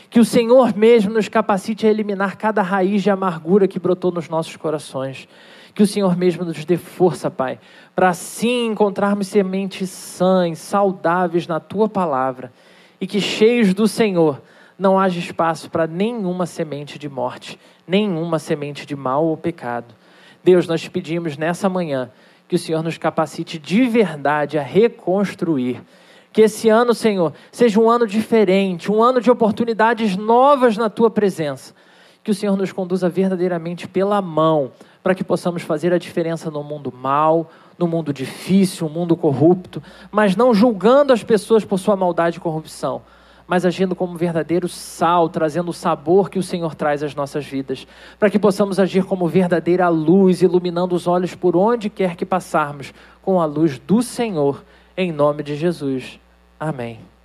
Que 0.09 0.19
o 0.19 0.25
Senhor 0.25 0.75
mesmo 0.77 1.13
nos 1.13 1.27
capacite 1.27 1.85
a 1.85 1.89
eliminar 1.89 2.37
cada 2.37 2.61
raiz 2.61 3.03
de 3.03 3.09
amargura 3.09 3.67
que 3.67 3.79
brotou 3.79 4.11
nos 4.11 4.29
nossos 4.29 4.55
corações. 4.55 5.27
Que 5.73 5.83
o 5.83 5.87
Senhor 5.87 6.15
mesmo 6.15 6.45
nos 6.45 6.63
dê 6.63 6.77
força, 6.77 7.29
Pai, 7.29 7.59
para 7.95 8.09
assim 8.09 8.67
encontrarmos 8.67 9.27
sementes 9.27 9.89
sãs, 9.89 10.59
saudáveis 10.59 11.45
na 11.45 11.59
tua 11.59 11.89
palavra 11.89 12.51
e 12.99 13.05
que 13.05 13.19
cheios 13.19 13.73
do 13.73 13.87
Senhor 13.87 14.41
não 14.77 14.99
haja 14.99 15.19
espaço 15.19 15.69
para 15.69 15.87
nenhuma 15.87 16.45
semente 16.45 16.97
de 16.97 17.09
morte, 17.09 17.59
nenhuma 17.87 18.39
semente 18.39 18.85
de 18.85 18.95
mal 18.95 19.25
ou 19.25 19.35
pecado. 19.35 19.93
Deus, 20.47 20.65
nós 20.65 20.87
pedimos 20.87 21.35
nessa 21.35 21.67
manhã 21.67 22.09
que 22.47 22.55
o 22.55 22.57
Senhor 22.57 22.81
nos 22.81 22.97
capacite 22.97 23.59
de 23.59 23.83
verdade 23.83 24.57
a 24.57 24.63
reconstruir. 24.63 25.83
Que 26.31 26.43
esse 26.43 26.69
ano, 26.69 26.93
Senhor, 26.93 27.33
seja 27.51 27.77
um 27.81 27.89
ano 27.89 28.07
diferente, 28.07 28.89
um 28.89 29.03
ano 29.03 29.19
de 29.19 29.29
oportunidades 29.29 30.15
novas 30.15 30.77
na 30.77 30.89
tua 30.89 31.09
presença. 31.09 31.75
Que 32.23 32.31
o 32.31 32.33
Senhor 32.33 32.55
nos 32.55 32.71
conduza 32.71 33.09
verdadeiramente 33.09 33.89
pela 33.89 34.21
mão 34.21 34.71
para 35.03 35.13
que 35.13 35.21
possamos 35.21 35.63
fazer 35.63 35.91
a 35.91 35.97
diferença 35.97 36.49
no 36.49 36.63
mundo 36.63 36.93
mal, 36.97 37.51
no 37.77 37.85
mundo 37.85 38.13
difícil, 38.13 38.87
um 38.87 38.89
mundo 38.89 39.17
corrupto, 39.17 39.83
mas 40.09 40.37
não 40.37 40.53
julgando 40.53 41.11
as 41.11 41.25
pessoas 41.25 41.65
por 41.65 41.77
sua 41.77 41.97
maldade 41.97 42.37
e 42.37 42.39
corrupção, 42.39 43.01
mas 43.47 43.65
agindo 43.65 43.95
como 43.95 44.17
verdadeiro 44.17 44.67
sal, 44.67 45.29
trazendo 45.29 45.69
o 45.69 45.73
sabor 45.73 46.29
que 46.29 46.37
o 46.37 46.43
Senhor 46.43 46.75
traz 46.75 47.01
às 47.01 47.15
nossas 47.15 47.45
vidas, 47.45 47.87
para 48.19 48.29
que 48.29 48.37
possamos 48.37 48.79
agir 48.79 49.05
como 49.05 49.27
verdadeira 49.27 49.87
luz, 49.87 50.41
iluminando 50.41 50.93
os 50.93 51.07
olhos 51.07 51.33
por 51.33 51.55
onde 51.55 51.89
quer 51.89 52.15
que 52.15 52.25
passarmos, 52.25 52.93
com 53.21 53.41
a 53.41 53.45
luz 53.45 53.79
do 53.79 54.03
Senhor, 54.03 54.63
em 54.95 55.11
nome 55.11 55.43
de 55.43 55.55
Jesus. 55.55 56.19
Amém. 56.59 57.16